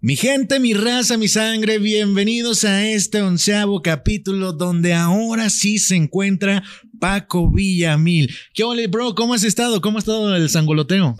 Mi 0.00 0.14
gente, 0.14 0.60
mi 0.60 0.74
raza, 0.74 1.16
mi 1.16 1.26
sangre, 1.26 1.80
bienvenidos 1.80 2.62
a 2.62 2.88
este 2.88 3.20
onceavo 3.20 3.82
capítulo 3.82 4.52
donde 4.52 4.94
ahora 4.94 5.50
sí 5.50 5.78
se 5.78 5.96
encuentra 5.96 6.62
Paco 7.00 7.50
Villamil. 7.50 8.32
¿Qué 8.54 8.62
ole, 8.62 8.86
bro? 8.86 9.16
¿Cómo 9.16 9.34
has 9.34 9.42
estado? 9.42 9.80
¿Cómo 9.80 9.98
ha 9.98 10.00
estado 10.00 10.36
el 10.36 10.48
sangoloteo? 10.50 11.16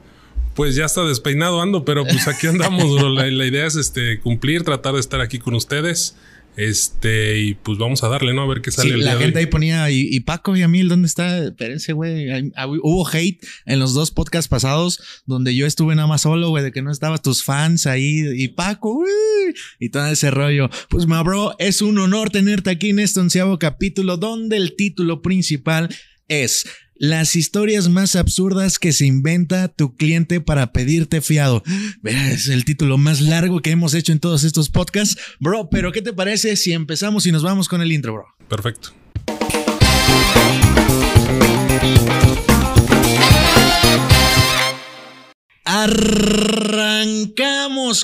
Pues 0.55 0.77
ya 0.77 0.85
está 0.85 1.03
despeinado 1.03 1.61
ando, 1.61 1.85
pero 1.85 2.05
pues 2.05 2.29
aquí 2.29 2.47
andamos, 2.47 2.95
bro. 2.95 3.09
La, 3.09 3.27
la 3.27 3.47
idea 3.47 3.67
es 3.67 3.75
este 3.75 4.21
cumplir, 4.21 4.63
tratar 4.63 4.95
de 4.95 5.01
estar 5.01 5.21
aquí 5.21 5.41
con 5.41 5.55
ustedes. 5.55 6.15
Este, 6.59 7.39
y 7.39 7.55
pues 7.55 7.79
vamos 7.79 8.03
a 8.03 8.09
darle, 8.09 8.35
¿no? 8.35 8.43
A 8.43 8.49
ver 8.49 8.61
qué 8.63 8.73
sale 8.73 8.89
Sí, 8.89 8.95
el 8.97 9.05
la 9.05 9.13
día 9.13 9.21
gente 9.21 9.39
hoy. 9.39 9.45
ahí 9.45 9.51
ponía, 9.51 9.89
¿y, 9.93 10.09
y 10.11 10.19
Paco 10.21 10.51
Villamil 10.51 10.89
dónde 10.89 11.07
está? 11.07 11.39
Espérense, 11.45 11.93
güey. 11.93 12.27
Hubo 12.83 13.09
hate 13.09 13.47
en 13.65 13.79
los 13.79 13.95
dos 13.95 14.11
podcasts 14.11 14.49
pasados 14.49 15.23
donde 15.25 15.55
yo 15.55 15.67
estuve 15.67 15.95
nada 15.95 16.09
más 16.09 16.23
solo, 16.23 16.49
güey, 16.49 16.65
de 16.65 16.73
que 16.73 16.83
no 16.83 16.91
estabas 16.91 17.23
tus 17.23 17.45
fans 17.45 17.87
ahí 17.87 18.25
y 18.35 18.49
Paco, 18.49 18.91
uy, 18.93 19.55
y 19.79 19.91
todo 19.91 20.09
ese 20.09 20.33
rollo. 20.33 20.69
Pues, 20.91 21.07
ma 21.07 21.23
bro, 21.23 21.55
es 21.61 21.81
un 21.81 21.97
honor 21.99 22.31
tenerte 22.31 22.71
aquí 22.71 22.89
en 22.91 22.99
este 22.99 23.21
onceavo 23.21 23.57
capítulo 23.61 24.17
donde 24.17 24.57
el 24.57 24.75
título 24.75 25.23
principal 25.23 25.89
es 26.27 26.65
las 26.99 27.37
historias 27.37 27.89
más 27.89 28.17
absurdas 28.17 28.79
que 28.79 28.93
se 28.93 29.07
inventa 29.07 29.69
tu 29.69 29.95
cliente 29.95 30.41
para 30.41 30.73
pedirte 30.73 31.21
fiado. 31.21 31.63
Es 32.05 32.49
el 32.49 32.65
título 32.65 32.99
más 32.99 33.21
largo 33.21 33.61
que 33.61 33.71
hemos 33.71 33.95
hecho 33.95 34.13
en 34.13 34.21
todos 34.21 34.45
estos 34.45 34.69
podcasts. 34.69 35.21
Bro, 35.41 35.71
pero 35.71 35.93
¿qué 35.93 36.03
te 36.03 36.13
parece 36.13 36.57
si 36.57 36.73
empezamos 36.73 37.27
y 37.27 37.33
nos 37.33 37.43
vamos 37.43 37.69
con 37.69 37.81
el 37.81 37.93
intro, 37.93 38.15
bro? 38.15 38.27
Perfecto. 38.49 38.98
Arrancamos 45.81 47.55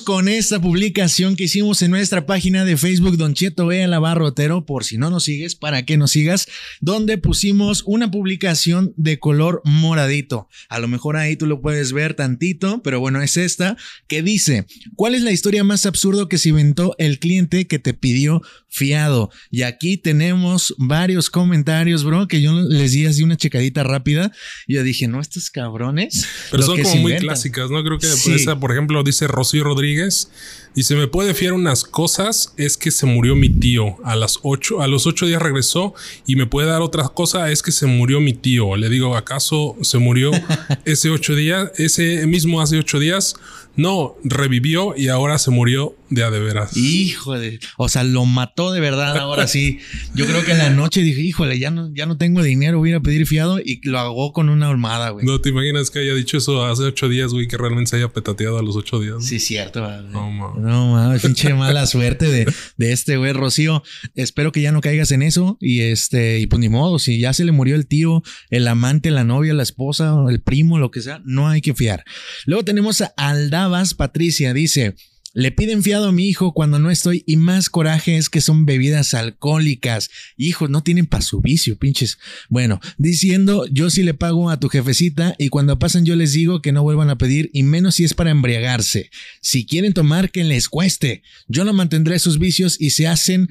con 0.01 0.29
esta 0.29 0.61
publicación 0.61 1.35
que 1.35 1.43
hicimos 1.43 1.81
en 1.81 1.91
nuestra 1.91 2.25
página 2.25 2.63
de 2.63 2.77
Facebook 2.77 3.17
Don 3.17 3.33
Cheto 3.33 3.67
Vea 3.67 3.89
la 3.89 3.99
Barrotero, 3.99 4.65
por 4.65 4.85
si 4.85 4.97
no 4.97 5.09
nos 5.09 5.25
sigues, 5.25 5.55
para 5.55 5.83
que 5.83 5.97
nos 5.97 6.11
sigas, 6.11 6.47
donde 6.79 7.17
pusimos 7.17 7.83
una 7.85 8.09
publicación 8.09 8.93
de 8.95 9.19
color 9.19 9.61
moradito. 9.65 10.47
A 10.69 10.79
lo 10.79 10.87
mejor 10.87 11.17
ahí 11.17 11.35
tú 11.35 11.47
lo 11.47 11.59
puedes 11.59 11.91
ver 11.91 12.13
tantito, 12.13 12.81
pero 12.81 13.01
bueno, 13.01 13.21
es 13.21 13.35
esta 13.35 13.75
que 14.07 14.21
dice, 14.21 14.65
¿cuál 14.95 15.13
es 15.13 15.23
la 15.23 15.31
historia 15.31 15.65
más 15.65 15.85
absurda 15.85 16.29
que 16.29 16.37
se 16.37 16.47
inventó 16.49 16.95
el 16.97 17.19
cliente 17.19 17.67
que 17.67 17.79
te 17.79 17.93
pidió 17.93 18.41
fiado? 18.69 19.31
Y 19.51 19.63
aquí 19.63 19.97
tenemos 19.97 20.73
varios 20.77 21.29
comentarios, 21.29 22.05
bro, 22.05 22.29
que 22.29 22.41
yo 22.41 22.53
les 22.53 22.93
di 22.93 23.05
así 23.05 23.21
una 23.21 23.35
checadita 23.35 23.83
rápida 23.83 24.31
y 24.65 24.75
yo 24.75 24.83
dije, 24.83 25.09
no, 25.09 25.19
estos 25.19 25.49
cabrones. 25.49 26.25
Pero 26.51 26.63
son 26.63 26.77
que 26.77 26.83
como 26.83 26.95
muy 26.95 27.11
inventan". 27.11 27.64
¿No? 27.71 27.83
Creo 27.83 27.97
que 27.99 28.07
Sí. 28.07 28.33
esa, 28.33 28.59
por 28.59 28.71
ejemplo, 28.71 29.03
dice 29.03 29.27
Rocío 29.27 29.63
Rodríguez. 29.63 30.29
Dice, 30.75 30.95
me 30.95 31.07
puede 31.07 31.33
fiar 31.33 31.53
unas 31.53 31.83
cosas, 31.85 32.53
es 32.57 32.75
que 32.75 32.91
se 32.91 33.05
murió 33.05 33.35
mi 33.35 33.49
tío. 33.49 33.95
A 34.03 34.15
las 34.15 34.39
ocho, 34.43 34.81
a 34.81 34.87
los 34.87 35.07
ocho 35.07 35.25
días 35.25 35.41
regresó 35.41 35.93
y 36.27 36.35
me 36.35 36.45
puede 36.47 36.67
dar 36.67 36.81
otra 36.81 37.07
cosa, 37.09 37.49
es 37.49 37.61
que 37.63 37.71
se 37.71 37.85
murió 37.85 38.19
mi 38.19 38.33
tío. 38.33 38.75
Le 38.75 38.89
digo, 38.89 39.15
¿acaso 39.15 39.75
se 39.81 39.97
murió 39.99 40.31
ese 40.85 41.09
ocho 41.09 41.33
días? 41.35 41.71
Ese 41.77 42.27
mismo 42.27 42.59
hace 42.61 42.77
ocho 42.77 42.99
días. 42.99 43.35
No, 43.77 44.15
revivió 44.23 44.95
y 44.97 45.09
ahora 45.09 45.37
se 45.37 45.51
murió 45.51 45.95
de 46.09 46.23
a 46.23 46.29
de 46.31 46.39
veras. 46.39 46.75
Híjole, 46.77 47.59
o 47.77 47.89
sea, 47.89 48.03
lo 48.03 48.25
mató 48.25 48.71
de 48.71 48.79
verdad 48.79 49.17
ahora 49.17 49.47
sí. 49.47 49.79
Yo 50.13 50.25
creo 50.25 50.43
que 50.45 50.51
en 50.51 50.59
la 50.59 50.69
noche 50.69 51.01
dije, 51.01 51.21
híjole, 51.21 51.57
ya 51.59 51.71
no, 51.71 51.91
ya 51.93 52.05
no 52.05 52.17
tengo 52.17 52.43
dinero, 52.43 52.77
voy 52.77 52.89
a 52.89 52.91
ir 52.91 52.95
a 52.97 53.01
pedir 53.01 53.25
fiado 53.27 53.59
y 53.59 53.81
lo 53.87 53.99
hago 53.99 54.33
con 54.33 54.49
una 54.49 54.69
olmada, 54.69 55.09
güey. 55.09 55.25
No 55.25 55.41
te 55.41 55.49
imaginas 55.49 55.89
que 55.89 55.99
haya 55.99 56.13
dicho 56.13 56.37
eso 56.37 56.65
hace 56.65 56.83
ocho 56.83 57.09
días, 57.09 57.31
güey, 57.31 57.47
que 57.47 57.57
realmente 57.57 57.91
se 57.91 57.97
haya 57.97 58.09
petateado 58.09 58.59
a 58.59 58.63
los 58.63 58.75
ocho 58.75 58.99
días. 58.99 59.25
Sí, 59.25 59.39
cierto. 59.39 59.81
güey. 59.83 60.03
No, 60.11 60.29
mames. 60.29 60.63
No, 60.63 60.91
mames, 60.93 61.21
pinche 61.21 61.53
mala 61.53 61.85
suerte 61.87 62.29
de, 62.29 62.51
de 62.77 62.91
este 62.91 63.17
güey, 63.17 63.33
Rocío. 63.33 63.83
Espero 64.15 64.51
que 64.51 64.61
ya 64.61 64.71
no 64.71 64.81
caigas 64.81 65.11
en 65.11 65.21
eso. 65.21 65.57
Y 65.59 65.81
este, 65.81 66.39
y 66.39 66.47
pues 66.47 66.59
ni 66.59 66.69
modo, 66.69 66.99
si 66.99 67.19
ya 67.19 67.33
se 67.33 67.45
le 67.45 67.51
murió 67.51 67.75
el 67.75 67.87
tío, 67.87 68.21
el 68.49 68.67
amante, 68.67 69.11
la 69.11 69.23
novia, 69.23 69.53
la 69.53 69.63
esposa, 69.63 70.15
el 70.29 70.41
primo, 70.41 70.77
lo 70.77 70.91
que 70.91 71.01
sea, 71.01 71.21
no 71.25 71.47
hay 71.49 71.61
que 71.61 71.73
fiar. 71.73 72.03
Luego 72.45 72.63
tenemos 72.63 73.01
a 73.01 73.13
Aldabas 73.17 73.93
Patricia, 73.93 74.53
dice. 74.53 74.95
Le 75.35 75.51
piden 75.51 75.83
fiado 75.83 76.07
a 76.07 76.11
mi 76.13 76.27
hijo 76.29 76.53
cuando 76.53 76.79
no 76.79 76.89
estoy 76.89 77.23
y 77.27 77.35
más 77.35 77.69
coraje 77.69 78.15
es 78.15 78.29
que 78.29 78.39
son 78.39 78.65
bebidas 78.65 79.13
alcohólicas. 79.13 80.09
Hijos, 80.37 80.69
no 80.69 80.81
tienen 80.81 81.05
para 81.07 81.21
su 81.23 81.41
vicio, 81.41 81.77
pinches. 81.77 82.17
Bueno, 82.49 82.79
diciendo 82.97 83.65
yo 83.69 83.89
sí 83.89 84.01
le 84.03 84.13
pago 84.13 84.49
a 84.49 84.59
tu 84.59 84.69
jefecita 84.69 85.35
y 85.37 85.49
cuando 85.49 85.77
pasan 85.77 86.05
yo 86.05 86.15
les 86.15 86.31
digo 86.31 86.61
que 86.61 86.71
no 86.71 86.83
vuelvan 86.83 87.09
a 87.09 87.17
pedir 87.17 87.49
y 87.53 87.63
menos 87.63 87.95
si 87.95 88.05
es 88.05 88.13
para 88.13 88.31
embriagarse. 88.31 89.11
Si 89.41 89.65
quieren 89.65 89.91
tomar, 89.93 90.31
que 90.31 90.43
les 90.45 90.69
cueste. 90.69 91.21
Yo 91.49 91.65
no 91.65 91.73
mantendré 91.73 92.17
sus 92.19 92.39
vicios 92.39 92.77
y 92.79 92.91
se 92.91 93.07
hacen 93.07 93.49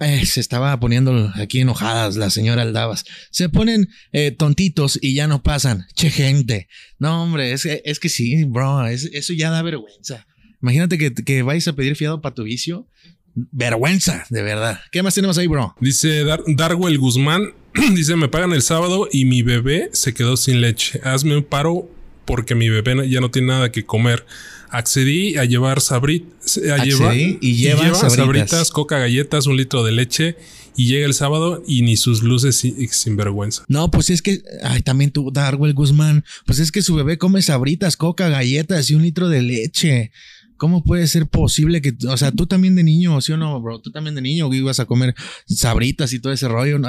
eh, 0.00 0.26
se 0.26 0.40
estaba 0.40 0.78
poniendo 0.80 1.30
aquí 1.36 1.60
enojadas 1.60 2.16
la 2.16 2.28
señora 2.30 2.62
Aldabas. 2.62 3.04
Se 3.30 3.48
ponen 3.48 3.88
eh, 4.12 4.30
tontitos 4.30 4.98
y 5.00 5.14
ya 5.14 5.26
no 5.26 5.42
pasan. 5.42 5.86
Che, 5.94 6.10
gente. 6.10 6.68
No, 6.98 7.22
hombre, 7.22 7.52
es, 7.52 7.62
que- 7.62 7.82
es 7.84 8.00
que 8.00 8.08
sí, 8.08 8.44
bro. 8.44 8.86
es- 8.86 9.10
eso 9.12 9.32
ya 9.34 9.50
da 9.50 9.62
vergüenza. 9.62 10.26
Imagínate 10.64 10.96
que, 10.96 11.12
que 11.12 11.42
vais 11.42 11.68
a 11.68 11.74
pedir 11.74 11.94
fiado 11.94 12.22
para 12.22 12.34
tu 12.34 12.44
vicio. 12.44 12.86
Vergüenza, 13.34 14.24
de 14.30 14.42
verdad. 14.42 14.80
¿Qué 14.90 15.02
más 15.02 15.14
tenemos 15.14 15.36
ahí, 15.36 15.46
bro? 15.46 15.74
Dice 15.78 16.24
Dar 16.24 16.40
Darwell 16.46 16.96
Guzmán, 16.96 17.52
dice, 17.94 18.16
me 18.16 18.28
pagan 18.28 18.52
el 18.52 18.62
sábado 18.62 19.06
y 19.12 19.26
mi 19.26 19.42
bebé 19.42 19.90
se 19.92 20.14
quedó 20.14 20.38
sin 20.38 20.62
leche. 20.62 21.02
Hazme 21.04 21.36
un 21.36 21.44
paro 21.44 21.86
porque 22.24 22.54
mi 22.54 22.70
bebé 22.70 23.10
ya 23.10 23.20
no 23.20 23.30
tiene 23.30 23.48
nada 23.48 23.72
que 23.72 23.84
comer. 23.84 24.24
Accedí 24.70 25.36
a 25.36 25.44
llevar 25.44 25.82
sabrit, 25.82 26.24
a 26.72 26.82
llevar 26.82 27.14
y 27.14 27.56
lleva 27.56 27.94
Sabritas. 27.94 28.70
coca, 28.70 28.98
galletas, 28.98 29.46
un 29.46 29.58
litro 29.58 29.84
de 29.84 29.92
leche 29.92 30.36
y 30.76 30.86
llega 30.86 31.06
el 31.06 31.14
sábado 31.14 31.62
y 31.66 31.82
ni 31.82 31.98
sus 31.98 32.22
luces 32.22 32.56
sin, 32.56 32.88
sin 32.88 33.16
vergüenza. 33.16 33.64
No, 33.68 33.90
pues 33.90 34.08
es 34.08 34.22
que, 34.22 34.42
ay, 34.62 34.80
también 34.80 35.10
tú, 35.10 35.30
Darwell 35.30 35.74
Guzmán, 35.74 36.24
pues 36.46 36.58
es 36.58 36.72
que 36.72 36.80
su 36.80 36.94
bebé 36.94 37.18
come 37.18 37.42
sabritas, 37.42 37.96
coca, 37.96 38.28
galletas 38.30 38.90
y 38.90 38.94
un 38.94 39.02
litro 39.02 39.28
de 39.28 39.42
leche. 39.42 40.10
¿Cómo 40.56 40.84
puede 40.84 41.06
ser 41.06 41.26
posible 41.26 41.82
que, 41.82 41.94
o 42.08 42.16
sea, 42.16 42.30
tú 42.30 42.46
también 42.46 42.76
de 42.76 42.84
niño, 42.84 43.20
sí 43.20 43.32
o 43.32 43.36
no, 43.36 43.60
bro? 43.60 43.80
Tú 43.80 43.90
también 43.90 44.14
de 44.14 44.22
niño 44.22 44.52
ibas 44.54 44.80
a 44.80 44.86
comer 44.86 45.14
sabritas 45.46 46.12
y 46.12 46.20
todo 46.20 46.32
ese 46.32 46.48
rollo. 46.48 46.78
No, 46.78 46.88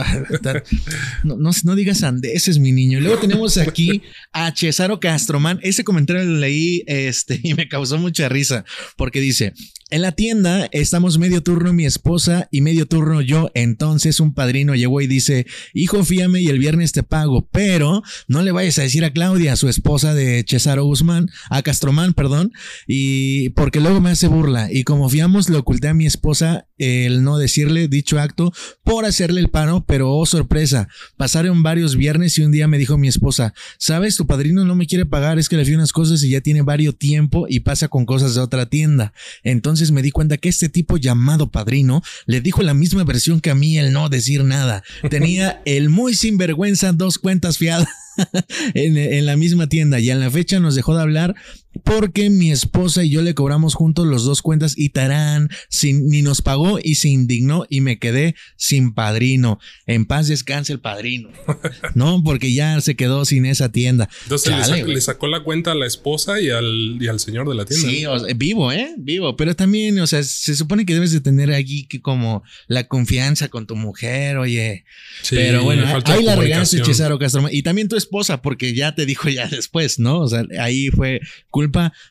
no, 1.23 1.35
no, 1.37 1.51
no 1.63 1.75
digas 1.75 2.03
andeses, 2.03 2.59
mi 2.59 2.71
niño. 2.71 2.99
Luego 2.99 3.17
tenemos 3.17 3.57
aquí 3.57 4.01
a 4.31 4.53
Cesaro 4.55 4.99
Castroman. 4.99 5.59
Ese 5.63 5.83
comentario 5.83 6.23
lo 6.23 6.37
leí 6.37 6.83
este, 6.87 7.39
y 7.43 7.53
me 7.53 7.67
causó 7.67 7.97
mucha 7.97 8.29
risa 8.29 8.65
porque 8.97 9.19
dice, 9.19 9.53
en 9.91 10.01
la 10.01 10.13
tienda 10.13 10.67
estamos 10.71 11.19
medio 11.19 11.43
turno 11.43 11.71
mi 11.71 11.85
esposa 11.85 12.47
y 12.49 12.61
medio 12.61 12.87
turno 12.87 13.21
yo. 13.21 13.51
Entonces 13.53 14.19
un 14.19 14.33
padrino 14.33 14.73
llegó 14.73 14.99
y 14.99 15.07
dice, 15.07 15.45
hijo, 15.73 16.03
fíame 16.03 16.41
y 16.41 16.47
el 16.47 16.57
viernes 16.57 16.91
te 16.91 17.03
pago, 17.03 17.47
pero 17.51 18.01
no 18.27 18.41
le 18.41 18.51
vayas 18.51 18.79
a 18.79 18.81
decir 18.81 19.05
a 19.05 19.13
Claudia, 19.13 19.55
su 19.55 19.69
esposa 19.69 20.15
de 20.15 20.43
Cesaro 20.47 20.85
Guzmán, 20.85 21.29
a 21.51 21.61
Castromán, 21.61 22.13
perdón, 22.13 22.51
y 22.87 23.49
porque 23.49 23.79
luego 23.79 24.01
me 24.01 24.09
hace 24.09 24.27
burla. 24.27 24.71
Y 24.71 24.83
como 24.83 25.07
fiamos, 25.07 25.49
le 25.49 25.57
oculté 25.57 25.87
a 25.87 25.93
mi 25.93 26.07
esposa 26.07 26.67
el 26.77 27.23
no 27.23 27.37
decirle 27.37 27.87
dicho 27.87 28.19
acto 28.19 28.53
por 28.83 29.05
hacerle 29.05 29.41
el 29.41 29.49
paro, 29.49 29.83
pero 29.85 30.11
oh 30.11 30.25
sorpresa, 30.25 30.87
pasaron 31.17 31.63
varios 31.63 31.95
viernes 31.95 32.37
y 32.37 32.41
un 32.41 32.51
día 32.51 32.67
me 32.67 32.77
dijo 32.77 32.97
mi 32.97 33.07
esposa, 33.07 33.53
sabes, 33.77 34.15
tu 34.15 34.25
padrino 34.27 34.65
no 34.65 34.75
me 34.75 34.87
quiere 34.87 35.05
pagar, 35.05 35.39
es 35.39 35.49
que 35.49 35.57
le 35.57 35.65
fui 35.65 35.75
unas 35.75 35.91
cosas 35.91 36.23
y 36.23 36.29
ya 36.29 36.41
tiene 36.41 36.61
varios 36.61 36.85
tiempo 36.93 37.45
y 37.49 37.61
pasa 37.61 37.87
con 37.87 38.05
cosas 38.05 38.35
de 38.35 38.41
otra 38.41 38.67
tienda. 38.67 39.13
Entonces 39.43 39.91
me 39.91 40.01
di 40.01 40.11
cuenta 40.11 40.37
que 40.37 40.49
este 40.49 40.69
tipo 40.69 40.97
llamado 40.97 41.51
padrino 41.51 42.01
le 42.25 42.41
dijo 42.41 42.61
la 42.63 42.73
misma 42.73 43.03
versión 43.03 43.41
que 43.41 43.49
a 43.49 43.55
mí 43.55 43.77
el 43.77 43.93
no 43.93 44.09
decir 44.09 44.43
nada. 44.43 44.83
Tenía 45.09 45.61
el 45.65 45.89
muy 45.89 46.15
sinvergüenza 46.15 46.93
dos 46.93 47.17
cuentas 47.17 47.57
fiadas. 47.57 47.87
en, 48.73 48.97
en 48.97 49.25
la 49.25 49.35
misma 49.35 49.67
tienda 49.67 49.99
y 49.99 50.09
en 50.09 50.21
la 50.21 50.31
fecha 50.31 50.61
nos 50.61 50.75
dejó 50.75 50.95
de 50.95 51.01
hablar 51.01 51.35
porque 51.83 52.29
mi 52.29 52.51
esposa 52.51 53.03
y 53.03 53.09
yo 53.09 53.21
le 53.21 53.33
cobramos 53.35 53.75
juntos 53.75 54.07
los 54.07 54.23
dos 54.23 54.41
cuentas 54.41 54.73
y 54.77 54.89
tarán, 54.89 55.49
sin, 55.69 56.07
ni 56.07 56.21
nos 56.21 56.41
pagó 56.41 56.79
y 56.81 56.95
se 56.95 57.09
indignó 57.09 57.65
y 57.69 57.81
me 57.81 57.99
quedé 57.99 58.35
sin 58.55 58.93
padrino. 58.93 59.59
En 59.85 60.05
paz 60.05 60.27
descanse 60.27 60.73
el 60.73 60.79
padrino. 60.79 61.29
No, 61.93 62.21
porque 62.23 62.53
ya 62.53 62.81
se 62.81 62.95
quedó 62.95 63.25
sin 63.25 63.45
esa 63.45 63.71
tienda. 63.71 64.09
Entonces 64.23 64.69
le, 64.69 64.81
Chale, 64.81 65.01
sacó 65.01 65.27
la 65.27 65.43
cuenta 65.43 65.71
a 65.71 65.75
la 65.75 65.85
esposa 65.85 66.41
y 66.41 66.49
al, 66.49 66.97
y 66.99 67.07
al 67.07 67.19
señor 67.19 67.47
de 67.47 67.55
la 67.55 67.65
tienda. 67.65 67.89
Sí, 67.89 68.05
o 68.05 68.19
sea, 68.19 68.33
vivo, 68.33 68.71
¿eh? 68.71 68.93
Vivo. 68.97 69.35
Pero 69.37 69.55
también, 69.55 69.99
o 69.99 70.07
sea, 70.07 70.23
se 70.23 70.55
supone 70.55 70.85
que 70.85 70.93
debes 70.93 71.11
de 71.11 71.21
tener 71.21 71.51
allí 71.51 71.85
que 71.85 72.01
como 72.01 72.43
la 72.67 72.87
confianza 72.87 73.49
con 73.49 73.65
tu 73.65 73.75
mujer, 73.75 74.37
oye. 74.37 74.85
Sí, 75.21 75.35
Pero 75.35 75.63
bueno, 75.63 75.85
ahí 76.05 76.23
la 76.23 76.35
regaste. 76.35 76.83
Cesaro 76.83 77.17
Castro. 77.19 77.47
Y 77.51 77.63
también 77.63 77.87
tu 77.87 77.95
esposa, 77.95 78.41
porque 78.41 78.73
ya 78.73 78.93
te 78.93 79.05
dijo 79.05 79.29
ya 79.29 79.47
después, 79.47 79.99
¿no? 79.99 80.19
O 80.19 80.27
sea, 80.27 80.45
ahí 80.59 80.87
fue 80.89 81.21
culpa 81.49 81.64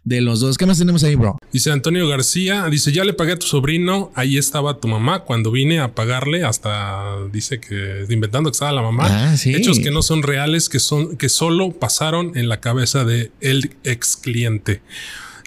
de 0.04 0.20
los 0.20 0.40
dos. 0.40 0.58
¿Qué 0.58 0.66
más 0.66 0.78
tenemos 0.78 1.04
ahí, 1.04 1.14
bro? 1.14 1.36
Dice 1.52 1.70
Antonio 1.70 2.08
García, 2.08 2.66
dice, 2.70 2.92
ya 2.92 3.04
le 3.04 3.12
pagué 3.12 3.32
a 3.32 3.38
tu 3.38 3.46
sobrino, 3.46 4.12
ahí 4.14 4.38
estaba 4.38 4.80
tu 4.80 4.88
mamá 4.88 5.20
cuando 5.20 5.50
vine 5.50 5.80
a 5.80 5.94
pagarle, 5.94 6.44
hasta 6.44 7.16
dice 7.32 7.60
que 7.60 8.06
inventando 8.08 8.50
que 8.50 8.54
estaba 8.54 8.72
la 8.72 8.82
mamá. 8.82 9.06
Ah, 9.08 9.36
sí. 9.36 9.54
Hechos 9.54 9.78
que 9.78 9.90
no 9.90 10.02
son 10.02 10.22
reales, 10.22 10.68
que 10.68 10.78
son, 10.78 11.16
que 11.16 11.28
solo 11.28 11.72
pasaron 11.72 12.36
en 12.36 12.48
la 12.48 12.60
cabeza 12.60 13.04
de 13.04 13.30
el 13.40 13.76
ex 13.84 14.16
cliente. 14.16 14.82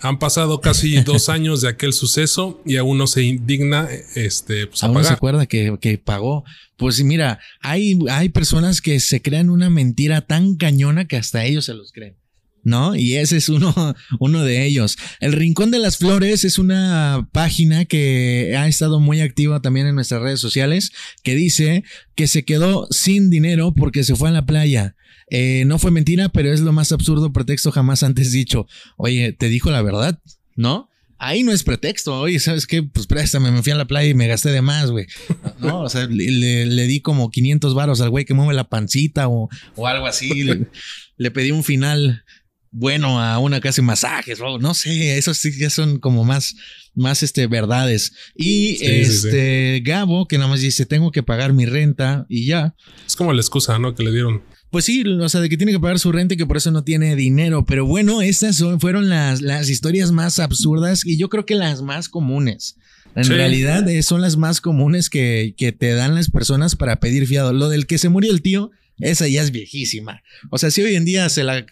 Han 0.01 0.19
pasado 0.19 0.61
casi 0.61 1.01
dos 1.03 1.29
años 1.29 1.61
de 1.61 1.69
aquel 1.69 1.93
suceso 1.93 2.61
y 2.65 2.77
aún 2.77 2.97
no 2.97 3.07
se 3.07 3.23
indigna 3.23 3.87
este, 4.15 4.67
pues, 4.67 4.83
aún 4.83 4.93
no 4.95 5.03
se 5.03 5.13
acuerda 5.13 5.45
que, 5.45 5.77
que, 5.81 5.97
pagó. 5.97 6.43
Pues 6.77 7.03
mira, 7.03 7.39
hay, 7.61 7.97
hay 8.09 8.29
personas 8.29 8.81
que 8.81 8.99
se 8.99 9.21
crean 9.21 9.49
una 9.49 9.69
mentira 9.69 10.21
tan 10.21 10.55
cañona 10.55 11.05
que 11.05 11.17
hasta 11.17 11.43
ellos 11.45 11.65
se 11.65 11.73
los 11.73 11.91
creen. 11.91 12.15
¿No? 12.67 12.97
Y 12.97 13.15
ese 13.15 13.37
es 13.37 13.47
uno, 13.47 13.73
uno 14.19 14.43
de 14.43 14.65
ellos. 14.65 14.97
El 15.21 15.31
Rincón 15.31 15.71
de 15.71 15.79
las 15.79 15.97
Flores 15.97 16.43
es 16.43 16.59
una 16.59 17.29
página 17.31 17.85
que 17.85 18.55
ha 18.57 18.67
estado 18.67 18.99
muy 18.99 19.21
activa 19.21 19.61
también 19.61 19.87
en 19.87 19.95
nuestras 19.95 20.21
redes 20.21 20.41
sociales, 20.41 20.91
que 21.23 21.33
dice 21.33 21.85
que 22.13 22.27
se 22.27 22.43
quedó 22.43 22.85
sin 22.91 23.29
dinero 23.29 23.73
porque 23.73 24.03
se 24.03 24.17
fue 24.17 24.29
a 24.29 24.33
la 24.33 24.45
playa. 24.45 24.95
Eh, 25.29 25.63
no 25.65 25.79
fue 25.79 25.91
mentira, 25.91 26.27
pero 26.27 26.51
es 26.51 26.59
lo 26.59 26.73
más 26.73 26.91
absurdo 26.91 27.31
pretexto 27.31 27.71
jamás 27.71 28.03
antes 28.03 28.33
dicho. 28.33 28.67
Oye, 28.97 29.31
te 29.31 29.47
dijo 29.47 29.71
la 29.71 29.81
verdad, 29.81 30.19
¿no? 30.57 30.89
Ahí 31.19 31.43
no 31.43 31.53
es 31.53 31.63
pretexto. 31.63 32.19
Oye, 32.19 32.37
¿sabes 32.39 32.67
qué? 32.67 32.83
Pues 32.83 33.07
préstame, 33.07 33.49
me 33.49 33.63
fui 33.63 33.71
a 33.71 33.75
la 33.75 33.87
playa 33.87 34.09
y 34.09 34.13
me 34.13 34.27
gasté 34.27 34.49
de 34.49 34.61
más, 34.61 34.91
güey. 34.91 35.07
No, 35.59 35.81
o 35.81 35.89
sea, 35.89 36.05
le, 36.05 36.85
di 36.85 36.99
como 36.99 37.31
500 37.31 37.73
varos 37.73 38.01
al 38.01 38.09
güey 38.09 38.25
que 38.25 38.33
mueve 38.33 38.53
la 38.53 38.69
pancita 38.69 39.29
o, 39.29 39.49
algo 39.85 40.05
así. 40.05 40.43
Le, 40.43 40.67
le, 41.15 41.31
pedí 41.31 41.51
un 41.51 41.63
final 41.63 42.23
bueno 42.71 43.21
a 43.21 43.39
una 43.39 43.59
que 43.59 43.69
hace 43.69 43.81
masajes, 43.81 44.39
o 44.41 44.59
no 44.59 44.73
sé, 44.73 45.17
esos 45.17 45.37
sí 45.37 45.51
ya 45.57 45.69
son 45.69 45.99
como 45.99 46.23
más, 46.23 46.55
más 46.95 47.23
este, 47.23 47.47
verdades. 47.47 48.13
Y 48.35 48.83
este 48.83 49.81
Gabo, 49.85 50.27
que 50.27 50.37
nada 50.37 50.49
más 50.49 50.61
dice, 50.61 50.85
tengo 50.85 51.11
que 51.11 51.23
pagar 51.23 51.53
mi 51.53 51.65
renta 51.65 52.25
y 52.29 52.45
ya. 52.45 52.75
Es 53.05 53.15
como 53.15 53.33
la 53.33 53.41
excusa, 53.41 53.79
¿no? 53.79 53.95
Que 53.95 54.03
le 54.03 54.11
dieron. 54.11 54.43
Pues 54.69 54.85
sí, 54.85 55.03
o 55.03 55.29
sea, 55.29 55.39
de 55.39 55.49
que 55.49 55.57
tiene 55.57 55.71
que 55.71 55.79
pagar 55.79 55.97
su 55.97 56.11
renta 56.11 56.33
y 56.33 56.37
que 56.37 56.45
por 56.45 56.57
eso 56.57 56.71
no 56.71 56.83
tiene 56.83 57.15
dinero. 57.15 57.65
Pero 57.65 57.85
bueno, 57.85 58.21
estas 58.21 58.63
fueron 58.79 59.09
las, 59.09 59.41
las 59.41 59.69
historias 59.69 60.11
más 60.11 60.39
absurdas 60.39 61.05
y 61.05 61.17
yo 61.17 61.29
creo 61.29 61.45
que 61.45 61.55
las 61.55 61.81
más 61.81 62.09
comunes. 62.09 62.75
En 63.15 63.29
realidad 63.29 63.87
eh, 63.89 64.03
son 64.03 64.21
las 64.21 64.37
más 64.37 64.61
comunes 64.61 65.09
que, 65.09 65.55
que 65.57 65.71
te 65.71 65.93
dan 65.93 66.13
las 66.13 66.29
personas 66.29 66.75
para 66.75 66.99
pedir 66.99 67.25
fiado. 67.25 67.51
Lo 67.51 67.69
del 67.69 67.87
que 67.87 67.97
se 67.97 68.09
murió 68.09 68.31
el 68.31 68.43
tío, 68.43 68.69
esa 68.99 69.27
ya 69.27 69.41
es 69.41 69.51
viejísima. 69.51 70.23
O 70.49 70.57
sea, 70.57 70.71
si 70.71 70.81
hoy 70.81 70.95
en 70.95 71.05
día 71.05 71.29
se 71.29 71.43
la 71.43 71.65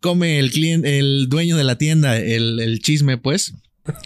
come 0.00 0.38
el 0.38 0.50
cliente, 0.50 0.98
el 0.98 1.28
dueño 1.28 1.56
de 1.56 1.64
la 1.64 1.76
tienda, 1.78 2.18
el, 2.18 2.78
chisme, 2.82 3.18
pues, 3.18 3.54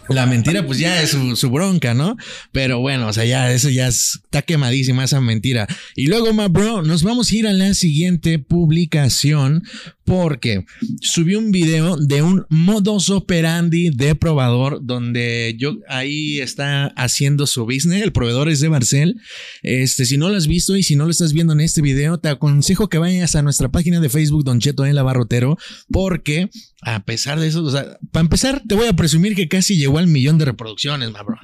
la 0.09 0.25
mentira, 0.25 0.65
pues 0.65 0.79
ya 0.79 1.01
es 1.01 1.11
su, 1.11 1.49
bronca, 1.49 1.93
¿no? 1.93 2.17
Pero 2.51 2.79
bueno, 2.79 3.07
o 3.07 3.13
sea, 3.13 3.25
ya 3.25 3.51
eso 3.51 3.69
ya 3.69 3.87
está 3.87 4.41
quemadísima 4.41 5.03
esa 5.03 5.21
mentira. 5.21 5.67
Y 5.95 6.07
luego, 6.07 6.33
ma 6.33 6.47
bro, 6.47 6.81
nos 6.81 7.03
vamos 7.03 7.31
a 7.31 7.35
ir 7.35 7.47
a 7.47 7.53
la 7.53 7.73
siguiente 7.73 8.39
publicación 8.39 9.63
porque 10.05 10.65
subí 11.01 11.35
un 11.35 11.51
video 11.51 11.97
de 11.97 12.21
un 12.21 12.45
modus 12.49 13.09
operandi 13.09 13.89
de 13.89 14.13
probador 14.13 14.79
donde 14.83 15.55
yo 15.57 15.79
ahí 15.89 16.39
está 16.39 16.87
haciendo 16.95 17.47
su 17.47 17.65
business. 17.65 18.03
El 18.03 18.11
proveedor 18.11 18.47
es 18.47 18.59
de 18.59 18.69
Marcel. 18.69 19.19
Este, 19.63 20.05
si 20.05 20.17
no 20.17 20.29
lo 20.29 20.37
has 20.37 20.47
visto 20.47 20.77
y 20.77 20.83
si 20.83 20.95
no 20.95 21.05
lo 21.05 21.11
estás 21.11 21.33
viendo 21.33 21.53
en 21.53 21.59
este 21.59 21.81
video, 21.81 22.19
te 22.19 22.29
aconsejo 22.29 22.87
que 22.87 22.99
vayas 22.99 23.35
a 23.35 23.41
nuestra 23.41 23.69
página 23.69 23.99
de 23.99 24.09
Facebook, 24.09 24.43
Don 24.43 24.59
Cheto 24.59 24.85
en 24.85 24.93
la 24.93 25.03
Barrotero, 25.03 25.57
porque 25.89 26.49
a 26.83 27.03
pesar 27.03 27.39
de 27.39 27.47
eso, 27.47 27.63
o 27.63 27.71
sea, 27.71 27.97
para 28.11 28.21
empezar, 28.21 28.61
te 28.67 28.75
voy 28.75 28.87
a 28.87 28.93
presumir 28.93 29.35
que 29.35 29.47
casi 29.47 29.75
llegó 29.75 29.97
al 29.97 30.07
millón 30.07 30.37
de 30.37 30.45
reproducciones, 30.45 31.11
ma 31.11 31.23
bro. 31.23 31.37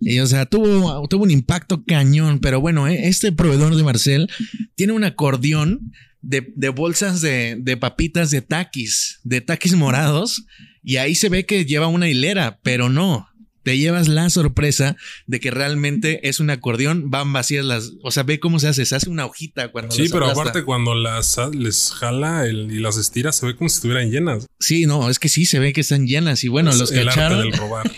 Y, 0.00 0.18
o 0.18 0.26
sea, 0.26 0.46
tuvo, 0.46 1.06
tuvo 1.08 1.24
un 1.24 1.30
impacto 1.30 1.84
cañón, 1.84 2.40
pero 2.40 2.60
bueno, 2.60 2.88
eh, 2.88 3.06
este 3.06 3.32
proveedor 3.32 3.76
de 3.76 3.84
Marcel 3.84 4.28
tiene 4.74 4.94
un 4.94 5.04
acordeón 5.04 5.92
de, 6.22 6.52
de 6.54 6.68
bolsas 6.68 7.20
de, 7.20 7.56
de, 7.58 7.76
papitas 7.76 8.30
de 8.30 8.42
taquis, 8.42 9.20
de 9.24 9.40
taquis 9.40 9.74
morados, 9.74 10.44
y 10.82 10.96
ahí 10.96 11.14
se 11.14 11.28
ve 11.28 11.46
que 11.46 11.64
lleva 11.64 11.86
una 11.86 12.08
hilera, 12.08 12.60
pero 12.62 12.88
no, 12.88 13.29
te 13.62 13.78
llevas 13.78 14.08
la 14.08 14.30
sorpresa 14.30 14.96
de 15.26 15.40
que 15.40 15.50
realmente 15.50 16.28
es 16.28 16.40
un 16.40 16.50
acordeón, 16.50 17.10
van 17.10 17.32
vacías 17.32 17.64
las, 17.64 17.92
o 18.02 18.10
sea, 18.10 18.22
ve 18.22 18.40
cómo 18.40 18.58
se 18.58 18.68
hace, 18.68 18.84
se 18.86 18.94
hace 18.94 19.10
una 19.10 19.26
hojita 19.26 19.68
cuando 19.68 19.94
Sí, 19.94 20.08
pero 20.10 20.26
aparte 20.26 20.64
cuando 20.64 20.94
las 20.94 21.38
les 21.52 21.92
jala 21.92 22.46
y 22.48 22.78
las 22.78 22.96
estira 22.96 23.32
se 23.32 23.46
ve 23.46 23.56
como 23.56 23.68
si 23.68 23.76
estuvieran 23.76 24.10
llenas. 24.10 24.46
Sí, 24.58 24.86
no, 24.86 25.10
es 25.10 25.18
que 25.18 25.28
sí 25.28 25.44
se 25.44 25.58
ve 25.58 25.72
que 25.72 25.82
están 25.82 26.06
llenas 26.06 26.44
y 26.44 26.48
bueno, 26.48 26.72
los 26.72 26.90
cacharon. 26.90 27.50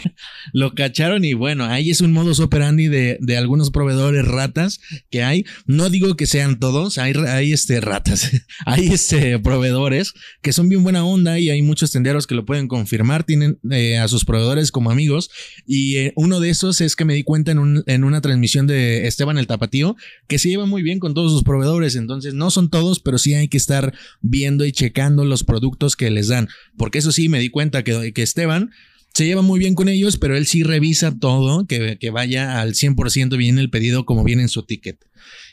lo 0.53 0.75
cacharon 0.75 1.25
y 1.25 1.35
bueno, 1.35 1.65
ahí 1.65 1.91
es 1.91 2.00
un 2.00 2.12
modus 2.12 2.41
operandi 2.41 2.88
de, 2.88 3.19
de, 3.20 3.37
algunos 3.37 3.70
proveedores 3.70 4.26
ratas 4.26 4.81
que 5.11 5.23
hay. 5.23 5.44
No 5.67 5.91
digo 5.91 6.17
que 6.17 6.26
sean 6.26 6.58
todos, 6.58 6.99
hay, 6.99 7.12
hay 7.29 7.53
este 7.53 7.81
ratas, 7.81 8.31
hay 8.67 8.88
este 8.88 9.38
proveedores 9.38 10.15
que 10.41 10.53
son 10.53 10.69
bien 10.69 10.82
buena 10.82 11.05
onda 11.05 11.38
y 11.38 11.50
hay 11.50 11.62
muchos 11.62 11.93
tenderos 11.93 12.26
que 12.26 12.35
lo 12.35 12.44
pueden 12.44 12.69
confirmar, 12.69 13.25
tienen 13.25 13.58
eh, 13.70 13.99
a 13.99 14.08
sus 14.08 14.25
proveedores 14.25 14.73
como 14.73 14.91
amigos 14.91 15.31
y 15.66 15.96
eh, 15.96 16.12
uno 16.16 16.40
de 16.40 16.50
esos 16.50 16.81
es 16.81 16.96
que 16.96 17.04
me 17.04 17.14
di 17.14 17.22
cuenta 17.22 17.52
en, 17.52 17.82
en 17.87 18.04
una 18.04 18.20
transmisión 18.20 18.66
de 18.66 19.06
Esteban 19.06 19.38
el 19.38 19.46
Tapatío 19.46 19.96
que 20.28 20.38
se 20.38 20.49
lleva 20.49 20.66
muy 20.66 20.82
bien 20.82 20.99
con 20.99 21.14
todos 21.14 21.32
sus 21.32 21.43
proveedores. 21.43 21.96
Entonces, 21.96 22.34
no 22.34 22.50
son 22.50 22.70
todos, 22.70 23.00
pero 23.00 23.19
sí 23.19 23.34
hay 23.34 23.49
que 23.49 23.56
estar 23.56 23.94
viendo 24.20 24.64
y 24.64 24.72
checando 24.72 25.25
los 25.25 25.44
productos 25.44 25.96
que 25.96 26.10
les 26.10 26.28
dan. 26.28 26.49
Porque 26.76 26.99
eso 26.99 27.12
sí, 27.12 27.28
me 27.28 27.38
di 27.38 27.49
cuenta 27.49 27.84
que, 27.84 28.12
que 28.12 28.22
Esteban 28.22 28.70
se 29.12 29.26
lleva 29.26 29.43
muy 29.43 29.58
bien 29.58 29.75
con 29.75 29.88
ellos, 29.88 30.16
pero 30.16 30.37
él 30.37 30.46
sí 30.46 30.62
revisa 30.62 31.19
todo, 31.19 31.66
que, 31.66 31.98
que 32.00 32.10
vaya 32.10 32.60
al 32.60 32.75
100% 32.75 33.37
bien 33.37 33.58
el 33.58 33.70
pedido 33.70 34.06
como 34.06 34.25
viene 34.25 34.43
en 34.43 34.48
su 34.48 34.62
ticket. 34.62 35.05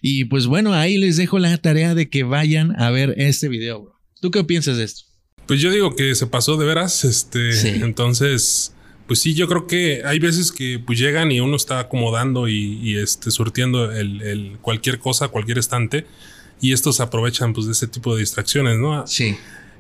Y 0.02 0.26
pues 0.26 0.46
bueno, 0.46 0.74
ahí 0.74 0.98
les 0.98 1.18
dejo 1.18 1.40
la 1.40 1.58
tarea 1.58 1.94
de 1.94 2.10
que 2.10 2.24
vayan 2.24 2.80
a 2.80 2.90
ver 2.90 3.16
este 3.18 3.50
video, 3.50 3.84
bro. 3.84 4.00
¿Tú 4.22 4.32
qué 4.32 4.44
piensas 4.44 4.78
de 4.78 4.86
esto? 4.86 5.04
Pues 5.46 5.62
yo 5.62 5.72
digo 5.72 5.96
que 5.96 6.14
se 6.16 6.28
pasó 6.28 6.58
de 6.58 6.66
veras, 6.66 7.04
este, 7.04 7.78
entonces 7.84 8.74
pues 9.10 9.20
sí, 9.22 9.34
yo 9.34 9.48
creo 9.48 9.66
que 9.66 10.04
hay 10.06 10.20
veces 10.20 10.52
que 10.52 10.80
pues 10.80 11.00
llegan 11.00 11.32
y 11.32 11.42
uno 11.42 11.56
está 11.56 11.80
acomodando 11.80 12.48
y, 12.48 12.96
este, 12.96 13.32
surtiendo 13.32 13.92
el, 13.92 14.58
cualquier 14.62 15.00
cosa, 15.00 15.30
cualquier 15.30 15.58
estante, 15.58 16.06
y 16.62 16.74
estos 16.74 17.00
aprovechan 17.00 17.52
pues 17.54 17.66
de 17.66 17.72
ese 17.72 17.88
tipo 17.88 18.14
de 18.14 18.22
distracciones, 18.22 18.78
¿no? 18.78 19.08
Sí 19.08 19.36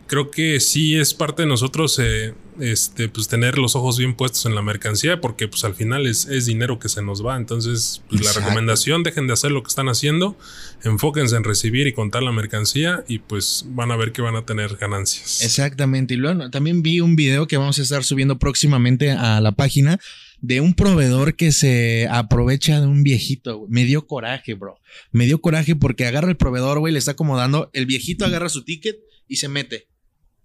creo 0.09 0.31
que 0.31 0.59
sí 0.59 0.97
es 0.97 1.13
parte 1.13 1.43
de 1.43 1.47
nosotros 1.47 1.99
eh, 1.99 2.33
este, 2.59 3.09
pues 3.09 3.27
tener 3.27 3.59
los 3.59 3.75
ojos 3.75 3.99
bien 3.99 4.15
puestos 4.15 4.45
en 4.47 4.55
la 4.55 4.61
mercancía 4.63 5.21
porque 5.21 5.47
pues 5.47 5.63
al 5.63 5.75
final 5.75 6.07
es, 6.07 6.27
dinero 6.45 6.79
que 6.79 6.89
se 6.89 7.03
nos 7.03 7.25
va. 7.25 7.37
Entonces, 7.37 8.01
pues, 8.09 8.21
la 8.25 8.33
recomendación, 8.33 9.03
dejen 9.03 9.27
de 9.27 9.33
hacer 9.33 9.51
lo 9.51 9.61
que 9.61 9.69
están 9.69 9.87
haciendo, 9.87 10.35
enfóquense 10.83 11.35
en 11.35 11.43
recibir 11.43 11.85
y 11.87 11.93
contar 11.93 12.23
la 12.23 12.31
mercancía 12.31 13.05
y 13.07 13.19
pues 13.19 13.65
van 13.67 13.91
a 13.91 13.95
ver 13.95 14.11
que 14.11 14.23
van 14.23 14.35
a 14.35 14.45
tener 14.45 14.75
ganancias. 14.77 15.43
Exactamente. 15.43 16.15
Y 16.15 16.17
luego 16.17 16.49
también 16.49 16.81
vi 16.81 16.99
un 17.01 17.15
video 17.15 17.47
que 17.47 17.57
vamos 17.57 17.77
a 17.77 17.83
estar 17.83 18.03
subiendo 18.03 18.39
próximamente 18.39 19.11
a 19.11 19.39
la 19.41 19.51
página 19.51 19.99
de 20.41 20.59
un 20.59 20.73
proveedor 20.73 21.35
que 21.35 21.51
se 21.51 22.07
aprovecha 22.09 22.81
de 22.81 22.87
un 22.87 23.03
viejito. 23.03 23.67
Me 23.69 23.85
dio 23.85 24.07
coraje, 24.07 24.55
bro. 24.55 24.79
Me 25.11 25.27
dio 25.27 25.39
coraje 25.39 25.75
porque 25.75 26.07
agarra 26.07 26.29
el 26.29 26.37
proveedor, 26.37 26.79
güey, 26.79 26.93
le 26.93 26.99
está 26.99 27.11
acomodando. 27.11 27.69
El 27.73 27.85
viejito 27.85 28.25
agarra 28.25 28.49
su 28.49 28.63
ticket 28.63 28.97
y 29.27 29.35
se 29.35 29.49
mete. 29.49 29.87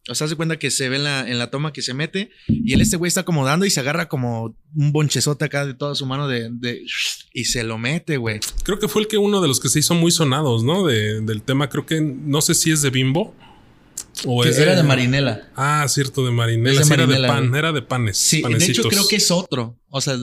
O 0.08 0.14
sea, 0.14 0.28
se 0.28 0.36
cuenta 0.36 0.58
que 0.58 0.70
se 0.70 0.88
ve 0.88 0.96
en 0.96 1.04
la, 1.04 1.28
en 1.28 1.38
la 1.38 1.50
toma 1.50 1.72
que 1.72 1.80
se 1.80 1.94
mete 1.94 2.30
y 2.46 2.74
él 2.74 2.82
este 2.82 2.96
güey 2.96 3.08
está 3.08 3.22
acomodando 3.22 3.64
y 3.64 3.70
se 3.70 3.80
agarra 3.80 4.06
como 4.08 4.54
un 4.74 4.92
bonchezote 4.92 5.46
acá 5.46 5.64
de 5.64 5.72
toda 5.74 5.94
su 5.94 6.04
mano 6.04 6.28
de, 6.28 6.50
y 7.32 7.44
se 7.44 7.64
lo 7.64 7.78
mete, 7.78 8.18
güey. 8.18 8.40
Creo 8.64 8.78
que 8.78 8.88
fue 8.88 9.02
el 9.02 9.08
que 9.08 9.16
uno 9.16 9.40
de 9.40 9.48
los 9.48 9.60
que 9.60 9.68
se 9.68 9.78
hizo 9.78 9.94
muy 9.94 10.10
sonados, 10.10 10.62
¿no? 10.62 10.86
De, 10.86 11.22
del 11.22 11.42
tema, 11.42 11.70
creo 11.70 11.86
que 11.86 12.00
no 12.00 12.42
sé 12.42 12.54
si 12.54 12.70
es 12.70 12.82
de 12.82 12.90
Bimbo 12.90 13.34
o 14.26 14.44
era 14.44 14.76
de 14.76 14.82
marinela. 14.82 15.48
Ah, 15.56 15.86
cierto, 15.88 16.24
de 16.24 16.30
marinela. 16.30 16.82
era 16.82 17.06
de 17.06 17.26
pan, 17.26 17.54
era 17.54 17.72
de 17.72 17.82
panes. 17.82 18.16
Sí, 18.16 18.42
de 18.42 18.64
hecho 18.64 18.82
creo 18.88 19.06
que 19.08 19.16
es 19.16 19.30
otro. 19.30 19.78
O 19.96 20.00
sea, 20.00 20.16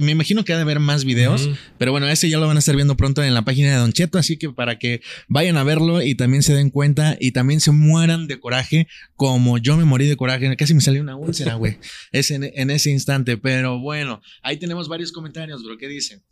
me 0.00 0.10
imagino 0.10 0.44
que 0.44 0.52
ha 0.52 0.56
de 0.56 0.62
haber 0.62 0.80
más 0.80 1.04
videos, 1.04 1.48
pero 1.78 1.92
bueno, 1.92 2.08
ese 2.08 2.28
ya 2.28 2.38
lo 2.38 2.48
van 2.48 2.56
a 2.56 2.58
estar 2.58 2.74
viendo 2.74 2.96
pronto 2.96 3.22
en 3.22 3.32
la 3.32 3.42
página 3.42 3.70
de 3.70 3.76
Don 3.76 3.92
Cheto, 3.92 4.18
así 4.18 4.36
que 4.36 4.50
para 4.50 4.78
que 4.78 5.02
vayan 5.28 5.56
a 5.56 5.62
verlo 5.62 6.02
y 6.02 6.16
también 6.16 6.42
se 6.42 6.52
den 6.52 6.70
cuenta 6.70 7.16
y 7.20 7.30
también 7.30 7.60
se 7.60 7.70
mueran 7.70 8.26
de 8.26 8.40
coraje, 8.40 8.88
como 9.14 9.58
yo 9.58 9.76
me 9.76 9.84
morí 9.84 10.08
de 10.08 10.16
coraje, 10.16 10.56
casi 10.56 10.74
me 10.74 10.80
salió 10.80 11.00
una 11.00 11.14
úlcera, 11.14 11.54
güey, 11.54 11.78
es 12.12 12.32
en, 12.32 12.42
en, 12.42 12.70
ese 12.70 12.90
instante, 12.90 13.36
pero 13.36 13.78
bueno, 13.78 14.20
ahí 14.42 14.56
tenemos 14.56 14.88
varios 14.88 15.12
comentarios, 15.12 15.62
bro, 15.62 15.78
¿qué 15.78 15.86
dicen? 15.86 16.24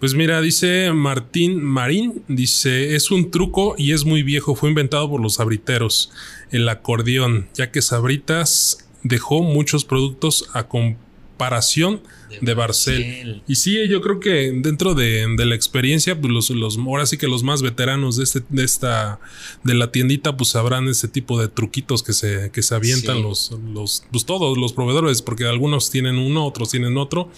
Pues 0.00 0.14
mira, 0.14 0.42
dice 0.42 0.92
Martín 0.92 1.62
Marín, 1.62 2.22
dice, 2.28 2.94
es 2.94 3.10
un 3.10 3.30
truco 3.30 3.74
y 3.78 3.92
es 3.92 4.04
muy 4.04 4.22
viejo, 4.22 4.54
fue 4.54 4.68
inventado 4.68 5.08
por 5.08 5.22
los 5.22 5.34
sabriteros, 5.34 6.12
el 6.50 6.68
acordeón, 6.68 7.48
ya 7.54 7.70
que 7.70 7.80
Sabritas 7.80 8.86
dejó 9.02 9.42
muchos 9.42 9.86
productos 9.86 10.50
a 10.52 10.68
comparación 10.68 12.02
de, 12.42 12.54
Barcel. 12.54 13.42
Y 13.46 13.56
sí, 13.56 13.88
yo 13.88 14.00
creo 14.00 14.20
que 14.20 14.52
dentro 14.54 14.94
de, 14.94 15.26
la 15.38 15.54
experiencia, 15.54 16.20
pues 16.20 16.32
los, 16.32 16.50
los, 16.50 16.76
ahora 16.78 17.06
sí 17.06 17.16
que 17.16 17.28
los 17.28 17.42
más 17.42 17.62
veteranos 17.62 18.16
de, 18.16 18.24
este, 18.24 18.42
de 18.50 18.64
esta, 18.64 19.18
de 19.62 19.74
la 19.74 19.92
tiendita, 19.92 20.36
pues 20.36 20.50
sabrán 20.50 20.88
ese 20.88 21.08
tipo 21.08 21.40
de 21.40 21.48
truquitos 21.48 22.02
que 22.02 22.12
se, 22.12 22.50
que 22.50 22.62
se 22.62 22.74
avientan 22.74 23.22
los, 23.22 23.52
los, 23.72 24.04
pues 24.10 24.26
todos 24.26 24.58
los 24.58 24.72
proveedores, 24.72 25.22
porque 25.22 25.44
algunos 25.44 25.90
tienen 25.90 26.18
uno, 26.18 26.44
otros 26.44 26.70
tienen 26.70 26.98
otro 26.98 27.30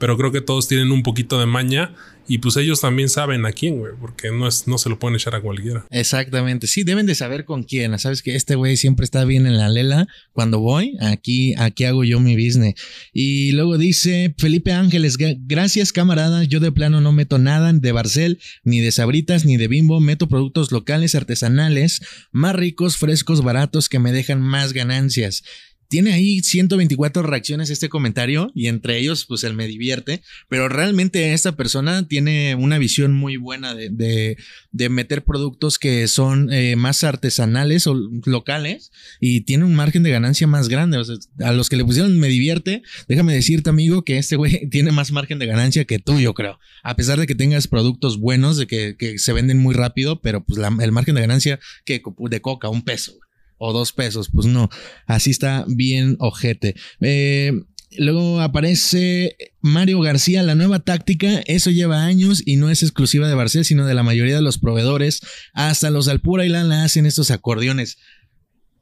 pero 0.00 0.16
creo 0.16 0.32
que 0.32 0.40
todos 0.40 0.66
tienen 0.66 0.90
un 0.90 1.04
poquito 1.04 1.38
de 1.38 1.46
maña 1.46 1.94
y 2.26 2.38
pues 2.38 2.56
ellos 2.56 2.80
también 2.80 3.08
saben 3.08 3.44
a 3.44 3.52
quién, 3.52 3.78
güey, 3.78 3.92
porque 4.00 4.30
no, 4.30 4.46
es, 4.46 4.66
no 4.66 4.78
se 4.78 4.88
lo 4.88 4.98
pueden 4.98 5.16
echar 5.16 5.34
a 5.34 5.40
cualquiera. 5.40 5.84
Exactamente, 5.90 6.68
sí, 6.68 6.84
deben 6.84 7.04
de 7.04 7.14
saber 7.14 7.44
con 7.44 7.64
quién. 7.64 7.98
Sabes 7.98 8.22
que 8.22 8.36
este 8.36 8.54
güey 8.54 8.76
siempre 8.76 9.04
está 9.04 9.24
bien 9.24 9.46
en 9.46 9.58
la 9.58 9.68
lela. 9.68 10.06
Cuando 10.32 10.60
voy, 10.60 10.96
aquí, 11.00 11.54
aquí 11.58 11.84
hago 11.84 12.04
yo 12.04 12.20
mi 12.20 12.36
business. 12.36 12.74
Y 13.12 13.50
luego 13.52 13.78
dice 13.78 14.32
Felipe 14.38 14.72
Ángeles, 14.72 15.16
gracias 15.18 15.92
camarada, 15.92 16.44
yo 16.44 16.60
de 16.60 16.72
plano 16.72 17.00
no 17.00 17.12
meto 17.12 17.38
nada 17.38 17.72
de 17.72 17.92
Barcel, 17.92 18.38
ni 18.62 18.80
de 18.80 18.92
Sabritas, 18.92 19.44
ni 19.44 19.56
de 19.56 19.68
Bimbo, 19.68 20.00
meto 20.00 20.28
productos 20.28 20.72
locales, 20.72 21.14
artesanales, 21.14 22.00
más 22.30 22.54
ricos, 22.54 22.96
frescos, 22.96 23.42
baratos, 23.42 23.88
que 23.88 23.98
me 23.98 24.12
dejan 24.12 24.40
más 24.40 24.72
ganancias. 24.72 25.42
Tiene 25.90 26.12
ahí 26.12 26.38
124 26.38 27.24
reacciones 27.24 27.68
este 27.68 27.88
comentario 27.88 28.52
y 28.54 28.68
entre 28.68 28.96
ellos 28.96 29.24
pues 29.26 29.42
él 29.42 29.54
me 29.54 29.66
divierte, 29.66 30.22
pero 30.48 30.68
realmente 30.68 31.32
esta 31.32 31.56
persona 31.56 32.06
tiene 32.06 32.54
una 32.54 32.78
visión 32.78 33.12
muy 33.12 33.36
buena 33.36 33.74
de, 33.74 34.36
de, 34.70 34.88
meter 34.88 35.24
productos 35.24 35.80
que 35.80 36.06
son 36.06 36.52
eh, 36.52 36.76
más 36.76 37.02
artesanales 37.02 37.88
o 37.88 37.96
locales 38.24 38.92
y 39.18 39.40
tiene 39.40 39.64
un 39.64 39.74
margen 39.74 40.04
de 40.04 40.12
ganancia 40.12 40.46
más 40.46 40.68
grande. 40.68 40.96
O 40.98 41.04
sea, 41.04 41.16
a 41.40 41.52
los 41.52 41.68
que 41.68 41.74
le 41.74 41.84
pusieron 41.84 42.20
me 42.20 42.28
divierte, 42.28 42.82
déjame 43.08 43.34
decirte 43.34 43.70
amigo 43.70 44.04
que 44.04 44.18
este 44.18 44.36
güey 44.36 44.68
tiene 44.70 44.92
más 44.92 45.10
margen 45.10 45.40
de 45.40 45.46
ganancia 45.46 45.86
que 45.86 45.98
tú, 45.98 46.20
yo 46.20 46.34
creo. 46.34 46.60
A 46.84 46.94
pesar 46.94 47.18
de 47.18 47.26
que 47.26 47.34
tengas 47.34 47.66
productos 47.66 48.20
buenos, 48.20 48.56
de 48.56 48.68
que, 48.68 48.94
que 48.96 49.18
se 49.18 49.32
venden 49.32 49.58
muy 49.58 49.74
rápido, 49.74 50.20
pero 50.20 50.44
pues 50.44 50.60
el 50.80 50.92
margen 50.92 51.16
de 51.16 51.20
ganancia 51.22 51.58
que 51.84 52.00
de 52.30 52.40
coca, 52.40 52.68
un 52.68 52.82
peso 52.82 53.18
o 53.60 53.72
dos 53.72 53.92
pesos. 53.92 54.30
Pues 54.32 54.46
no, 54.46 54.68
así 55.06 55.30
está 55.30 55.64
bien 55.68 56.16
ojete. 56.18 56.74
Eh, 57.00 57.52
luego 57.98 58.40
aparece 58.40 59.36
Mario 59.60 60.00
García, 60.00 60.42
la 60.42 60.54
nueva 60.54 60.80
táctica, 60.80 61.42
eso 61.46 61.70
lleva 61.70 62.04
años 62.04 62.42
y 62.44 62.56
no 62.56 62.70
es 62.70 62.82
exclusiva 62.82 63.28
de 63.28 63.34
Barcel, 63.34 63.64
sino 63.64 63.86
de 63.86 63.94
la 63.94 64.02
mayoría 64.02 64.34
de 64.34 64.42
los 64.42 64.58
proveedores. 64.58 65.20
Hasta 65.52 65.90
los 65.90 66.08
Alpura 66.08 66.44
y 66.44 66.48
Lala 66.48 66.84
hacen 66.84 67.06
estos 67.06 67.30
acordeones. 67.30 67.98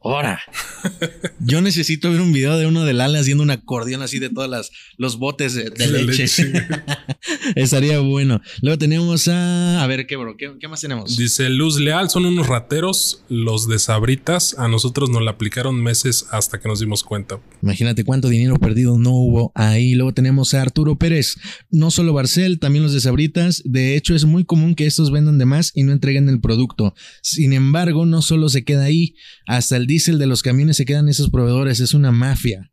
Ahora, 0.00 0.40
yo 1.40 1.60
necesito 1.60 2.12
ver 2.12 2.20
un 2.20 2.32
video 2.32 2.56
de 2.56 2.66
uno 2.66 2.84
de 2.84 2.92
Lala 2.92 3.18
haciendo 3.18 3.42
un 3.42 3.50
acordeón 3.50 4.00
así 4.00 4.20
de 4.20 4.30
todos 4.30 4.48
las, 4.48 4.70
los 4.96 5.18
botes 5.18 5.54
de, 5.54 5.70
leche. 6.04 6.24
Estaría 7.56 7.98
bueno. 7.98 8.40
Luego 8.62 8.78
tenemos 8.78 9.26
a. 9.26 9.82
A 9.82 9.86
ver, 9.88 10.06
¿qué, 10.06 10.14
bro? 10.14 10.36
¿Qué, 10.36 10.68
más 10.68 10.80
tenemos? 10.80 11.16
Dice 11.16 11.48
Luz 11.48 11.80
Leal: 11.80 12.10
son 12.10 12.26
unos 12.26 12.46
rateros, 12.46 13.24
los 13.28 13.66
de 13.66 13.80
Sabritas. 13.80 14.54
A 14.56 14.68
nosotros 14.68 15.10
nos 15.10 15.22
la 15.22 15.32
aplicaron 15.32 15.82
meses 15.82 16.26
hasta 16.30 16.60
que 16.60 16.68
nos 16.68 16.78
dimos 16.78 17.02
cuenta. 17.02 17.40
Imagínate 17.60 18.04
cuánto 18.04 18.28
dinero 18.28 18.56
perdido 18.56 18.98
no 18.98 19.10
hubo 19.10 19.50
ahí. 19.56 19.94
Luego 19.94 20.14
tenemos 20.14 20.54
a 20.54 20.62
Arturo 20.62 20.96
Pérez. 20.96 21.34
No 21.70 21.90
solo 21.90 22.12
Barcel, 22.12 22.60
también 22.60 22.84
los 22.84 22.92
de 22.92 23.00
Sabritas. 23.00 23.62
De 23.64 23.96
hecho, 23.96 24.14
es 24.14 24.24
muy 24.24 24.44
común 24.44 24.76
que 24.76 24.86
estos 24.86 25.10
vendan 25.10 25.38
de 25.38 25.44
más 25.44 25.72
y 25.74 25.82
no 25.82 25.90
entreguen 25.90 26.28
el 26.28 26.40
producto. 26.40 26.94
Sin 27.20 27.52
embargo, 27.52 28.06
no 28.06 28.22
solo 28.22 28.48
se 28.48 28.62
queda 28.62 28.84
ahí. 28.84 29.16
Hasta 29.46 29.76
el 29.76 29.87
diésel 29.88 30.18
de 30.18 30.26
los 30.26 30.42
camiones 30.42 30.76
se 30.76 30.84
quedan 30.84 31.08
esos 31.08 31.30
proveedores, 31.30 31.80
es 31.80 31.94
una 31.94 32.12
mafia. 32.12 32.70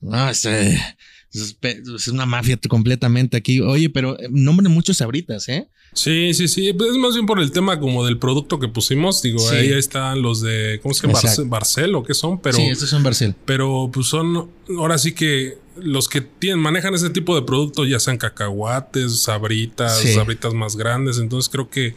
No, 0.00 0.28
es, 0.28 0.44
es, 0.44 2.08
una 2.08 2.26
mafia 2.26 2.58
completamente 2.68 3.36
aquí. 3.36 3.60
Oye, 3.60 3.90
pero 3.90 4.18
eh, 4.18 4.28
nombren 4.30 4.72
muchos 4.72 4.98
sabritas, 4.98 5.48
¿eh? 5.48 5.68
Sí, 5.94 6.32
sí, 6.34 6.48
sí. 6.48 6.72
Pues 6.72 6.90
es 6.90 6.96
más 6.96 7.14
bien 7.14 7.26
por 7.26 7.40
el 7.40 7.50
tema 7.50 7.80
como 7.80 8.04
del 8.04 8.18
producto 8.18 8.58
que 8.58 8.68
pusimos. 8.68 9.22
Digo, 9.22 9.48
ahí 9.50 9.72
están 9.72 10.22
los 10.22 10.40
de, 10.40 10.80
¿cómo 10.82 10.94
se 10.94 11.06
llama? 11.06 11.20
Barcel, 11.46 11.94
o 11.94 12.02
qué 12.02 12.14
son, 12.14 12.40
pero. 12.40 12.56
Sí, 12.56 12.62
estos 12.62 12.90
son 12.90 13.02
Barcel. 13.02 13.34
Pero 13.44 13.90
pues 13.92 14.06
son, 14.06 14.50
ahora 14.76 14.98
sí 14.98 15.12
que 15.12 15.58
los 15.76 16.08
que 16.08 16.20
tienen, 16.20 16.60
manejan 16.60 16.94
ese 16.94 17.10
tipo 17.10 17.34
de 17.34 17.42
producto, 17.42 17.84
ya 17.84 18.00
sean 18.00 18.18
cacahuates, 18.18 19.20
sabritas, 19.20 20.00
sabritas 20.14 20.54
más 20.54 20.76
grandes. 20.76 21.18
Entonces 21.18 21.48
creo 21.50 21.70
que 21.70 21.94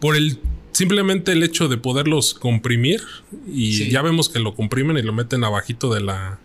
por 0.00 0.16
el 0.16 0.38
simplemente 0.72 1.32
el 1.32 1.42
hecho 1.42 1.66
de 1.66 1.76
poderlos 1.76 2.34
comprimir 2.34 3.02
y 3.48 3.90
ya 3.90 4.00
vemos 4.00 4.28
que 4.28 4.38
lo 4.38 4.54
comprimen 4.54 4.96
y 4.96 5.02
lo 5.02 5.12
meten 5.12 5.42
abajito 5.42 5.92
de 5.92 6.00
la 6.00 6.38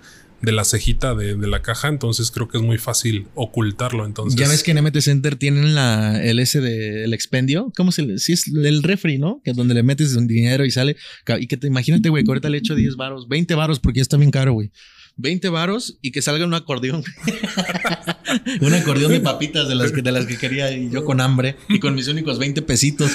de 0.43 0.51
la 0.51 0.65
cejita 0.65 1.15
de, 1.15 1.35
la 1.47 1.61
caja, 1.61 1.87
entonces 1.87 2.29
creo 2.29 2.49
que 2.49 2.57
es 2.57 2.63
muy 2.63 2.77
fácil 2.77 3.27
ocultarlo. 3.33 4.05
Entonces, 4.05 4.37
ya 4.37 4.47
ves 4.49 4.61
que 4.61 4.71
en 4.71 4.83
MT 4.83 4.99
Center 4.99 5.37
tienen 5.37 5.73
la, 5.73 6.21
el 6.21 6.37
S 6.39 6.59
de 6.59 7.05
el 7.05 7.13
expendio, 7.13 7.71
¿cómo 7.77 7.93
se 7.93 8.01
le? 8.01 8.19
Si 8.19 8.33
es 8.33 8.47
el 8.47 8.83
refri, 8.83 9.17
¿no? 9.17 9.41
Que 9.43 9.51
es 9.51 9.57
donde 9.57 9.73
le 9.73 9.83
metes 9.83 10.15
un 10.15 10.27
dinero 10.27 10.65
y 10.65 10.71
sale. 10.71 10.97
Y 11.39 11.47
que 11.47 11.55
te 11.55 11.67
imagínate, 11.67 12.09
güey, 12.09 12.25
que 12.25 12.29
ahorita 12.29 12.49
le 12.49 12.57
echo 12.57 12.75
10 12.75 12.97
varos, 12.97 13.29
20 13.29 13.55
varos 13.55 13.79
porque 13.79 13.99
ya 13.99 14.01
está 14.01 14.17
bien 14.17 14.31
caro, 14.31 14.51
güey. 14.51 14.71
20 15.15 15.47
varos 15.49 15.97
y 16.01 16.11
que 16.11 16.21
salga 16.21 16.45
un 16.45 16.53
acordeón. 16.53 17.03
un 18.61 18.73
acordeón 18.73 19.11
de 19.11 19.19
papitas 19.19 19.67
de 19.67 19.75
las, 19.75 19.91
que, 19.91 20.01
de 20.01 20.11
las 20.11 20.25
que 20.25 20.37
quería 20.37 20.71
y 20.71 20.89
yo 20.89 21.05
con 21.05 21.21
hambre 21.21 21.57
y 21.69 21.79
con 21.79 21.95
mis 21.95 22.07
únicos 22.07 22.39
20 22.39 22.61
pesitos. 22.61 23.11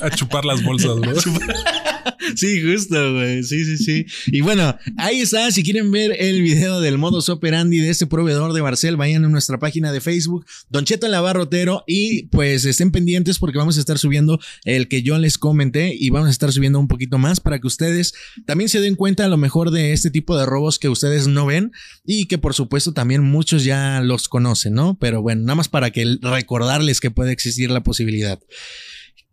a 0.00 0.10
chupar 0.10 0.44
las 0.44 0.62
bolsas, 0.62 0.96
¿no? 0.96 1.12
sí, 2.36 2.62
justo, 2.62 3.14
güey. 3.14 3.42
Sí, 3.42 3.64
sí, 3.64 3.76
sí. 3.78 4.06
Y 4.26 4.40
bueno, 4.40 4.76
ahí 4.96 5.20
está. 5.20 5.50
Si 5.50 5.62
quieren 5.62 5.90
ver 5.90 6.16
el 6.18 6.42
video 6.42 6.80
del 6.80 6.98
modus 6.98 7.28
operandi 7.28 7.78
de 7.78 7.90
este 7.90 8.06
proveedor 8.06 8.52
de 8.52 8.60
Barcel, 8.60 8.96
vayan 8.96 9.24
a 9.24 9.28
nuestra 9.28 9.58
página 9.58 9.92
de 9.92 10.00
Facebook, 10.00 10.46
Don 10.68 10.84
Cheto 10.84 11.08
Lavarrotero, 11.08 11.84
y 11.86 12.24
pues 12.24 12.64
estén 12.64 12.90
pendientes 12.90 13.38
porque 13.38 13.58
vamos 13.58 13.76
a 13.76 13.80
estar 13.80 13.98
subiendo 13.98 14.40
el 14.64 14.88
que 14.88 15.02
yo 15.02 15.18
les 15.18 15.38
comenté 15.38 15.94
y 15.98 16.10
vamos 16.10 16.28
a 16.28 16.30
estar 16.30 16.52
subiendo 16.52 16.78
un 16.78 16.88
poquito 16.88 17.18
más 17.18 17.40
para 17.40 17.60
que 17.60 17.66
ustedes 17.66 18.14
también 18.46 18.68
se 18.68 18.80
den 18.80 18.94
cuenta 18.94 19.24
a 19.24 19.28
lo 19.28 19.36
mejor 19.36 19.70
de 19.70 19.92
este 19.92 20.10
tipo 20.10 20.36
de 20.36 20.46
robos 20.46 20.78
que 20.78 20.88
ustedes 20.88 21.26
no 21.26 21.46
ven 21.46 21.72
y 22.04 22.26
que 22.26 22.38
por 22.38 22.54
supuesto 22.54 22.92
también 22.92 23.22
muchos 23.22 23.64
ya 23.64 24.00
los 24.00 24.28
conocen, 24.28 24.61
¿no? 24.70 24.98
Pero 24.98 25.22
bueno, 25.22 25.42
nada 25.42 25.56
más 25.56 25.68
para 25.68 25.90
que 25.90 26.18
recordarles 26.20 27.00
que 27.00 27.10
puede 27.10 27.32
existir 27.32 27.70
la 27.70 27.82
posibilidad. 27.82 28.40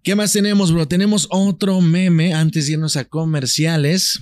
¿Qué 0.04 0.16
más 0.16 0.32
tenemos, 0.32 0.72
bro? 0.72 0.88
Tenemos 0.88 1.28
otro 1.30 1.82
meme 1.82 2.34
antes 2.34 2.68
de 2.68 2.74
irnos 2.74 2.96
a 2.96 3.06
comerciales 3.06 4.22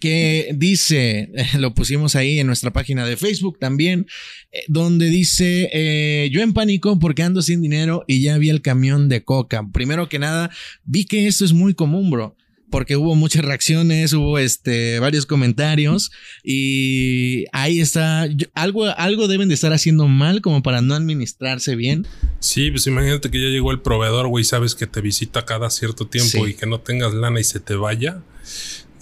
que 0.00 0.52
dice, 0.54 1.30
lo 1.58 1.74
pusimos 1.74 2.16
ahí 2.16 2.38
en 2.38 2.46
nuestra 2.46 2.72
página 2.72 3.06
de 3.06 3.16
Facebook 3.16 3.58
también, 3.58 4.06
eh, 4.50 4.60
donde 4.68 5.06
dice, 5.06 5.70
eh, 5.72 6.28
yo 6.30 6.42
en 6.42 6.52
pánico 6.52 6.98
porque 6.98 7.22
ando 7.22 7.42
sin 7.42 7.62
dinero 7.62 8.04
y 8.06 8.22
ya 8.22 8.38
vi 8.38 8.50
el 8.50 8.62
camión 8.62 9.08
de 9.08 9.24
coca. 9.24 9.66
Primero 9.72 10.08
que 10.08 10.18
nada, 10.18 10.50
vi 10.84 11.04
que 11.04 11.26
esto 11.26 11.44
es 11.44 11.52
muy 11.52 11.74
común, 11.74 12.10
bro 12.10 12.36
porque 12.72 12.96
hubo 12.96 13.14
muchas 13.14 13.44
reacciones, 13.44 14.14
hubo 14.14 14.38
este, 14.38 14.98
varios 14.98 15.26
comentarios 15.26 16.10
y 16.42 17.44
ahí 17.52 17.80
está, 17.80 18.26
algo, 18.54 18.86
algo 18.86 19.28
deben 19.28 19.48
de 19.48 19.54
estar 19.54 19.72
haciendo 19.72 20.08
mal 20.08 20.40
como 20.40 20.62
para 20.62 20.80
no 20.80 20.94
administrarse 20.94 21.76
bien. 21.76 22.06
Sí, 22.40 22.70
pues 22.70 22.86
imagínate 22.88 23.30
que 23.30 23.40
ya 23.40 23.48
llegó 23.48 23.70
el 23.70 23.80
proveedor, 23.80 24.26
güey, 24.26 24.42
sabes 24.42 24.74
que 24.74 24.86
te 24.86 25.02
visita 25.02 25.44
cada 25.44 25.70
cierto 25.70 26.06
tiempo 26.08 26.48
y 26.48 26.54
que 26.54 26.66
no 26.66 26.80
tengas 26.80 27.12
lana 27.12 27.38
y 27.38 27.44
se 27.44 27.60
te 27.60 27.74
vaya. 27.74 28.22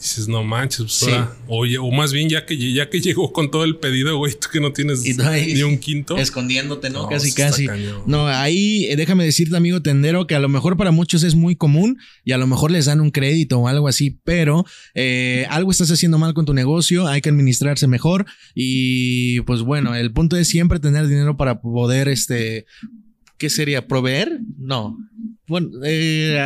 Dices, 0.01 0.29
no 0.29 0.43
manches, 0.43 0.99
pues 1.05 1.15
oye, 1.47 1.77
o 1.77 1.91
más 1.91 2.11
bien 2.11 2.31
ya 2.31 2.47
que, 2.47 2.57
ya 2.57 2.89
que 2.89 3.01
llegó 3.01 3.35
con 3.35 3.51
todo 3.51 3.65
el 3.65 3.77
pedido, 3.77 4.17
güey, 4.17 4.33
tú 4.33 4.49
que 4.51 4.59
no 4.59 4.73
tienes 4.73 5.03
ni 5.05 5.63
un 5.63 5.77
quinto. 5.77 6.17
Escondiéndote, 6.17 6.89
¿no? 6.89 7.07
casi, 7.07 7.35
casi. 7.35 7.69
No, 8.07 8.27
ahí 8.27 8.87
eh, 8.87 8.97
déjame 8.97 9.25
decirte, 9.25 9.59
amigo 9.59 9.83
tendero, 9.83 10.27
que 10.27 10.35
a 10.35 10.41
lo 10.41 10.49
mejor 10.49 10.79
para 10.79 10.91
muchos 10.91 11.23
es 11.23 11.35
muy 11.35 11.55
común 11.55 11.99
y 12.25 12.33
a 12.33 12.39
lo 12.39 12.47
mejor 12.47 12.71
les 12.71 12.87
dan 12.87 13.03
un 13.03 13.11
crédito 13.11 13.59
o 13.59 13.69
algo 13.69 13.89
así, 13.89 14.19
pero 14.25 14.65
eh, 14.95 15.47
algo 15.51 15.71
estás 15.71 15.91
haciendo 15.91 16.17
mal 16.17 16.33
con 16.33 16.47
tu 16.47 16.55
negocio, 16.55 17.07
hay 17.07 17.21
que 17.21 17.29
administrarse 17.29 17.87
mejor 17.87 18.25
y 18.55 19.43
pues 19.43 19.61
bueno, 19.61 19.95
el 19.95 20.13
punto 20.13 20.39
es 20.39 20.49
siempre 20.49 20.81
tener 20.81 21.09
dinero 21.09 21.37
para 21.37 21.61
poder, 21.61 22.09
este, 22.09 22.65
¿qué 23.41 23.51
sería? 23.51 23.89
¿Proveer? 23.89 24.39
No. 24.59 24.97
Bueno, 25.49 25.71
eh, 25.85 26.39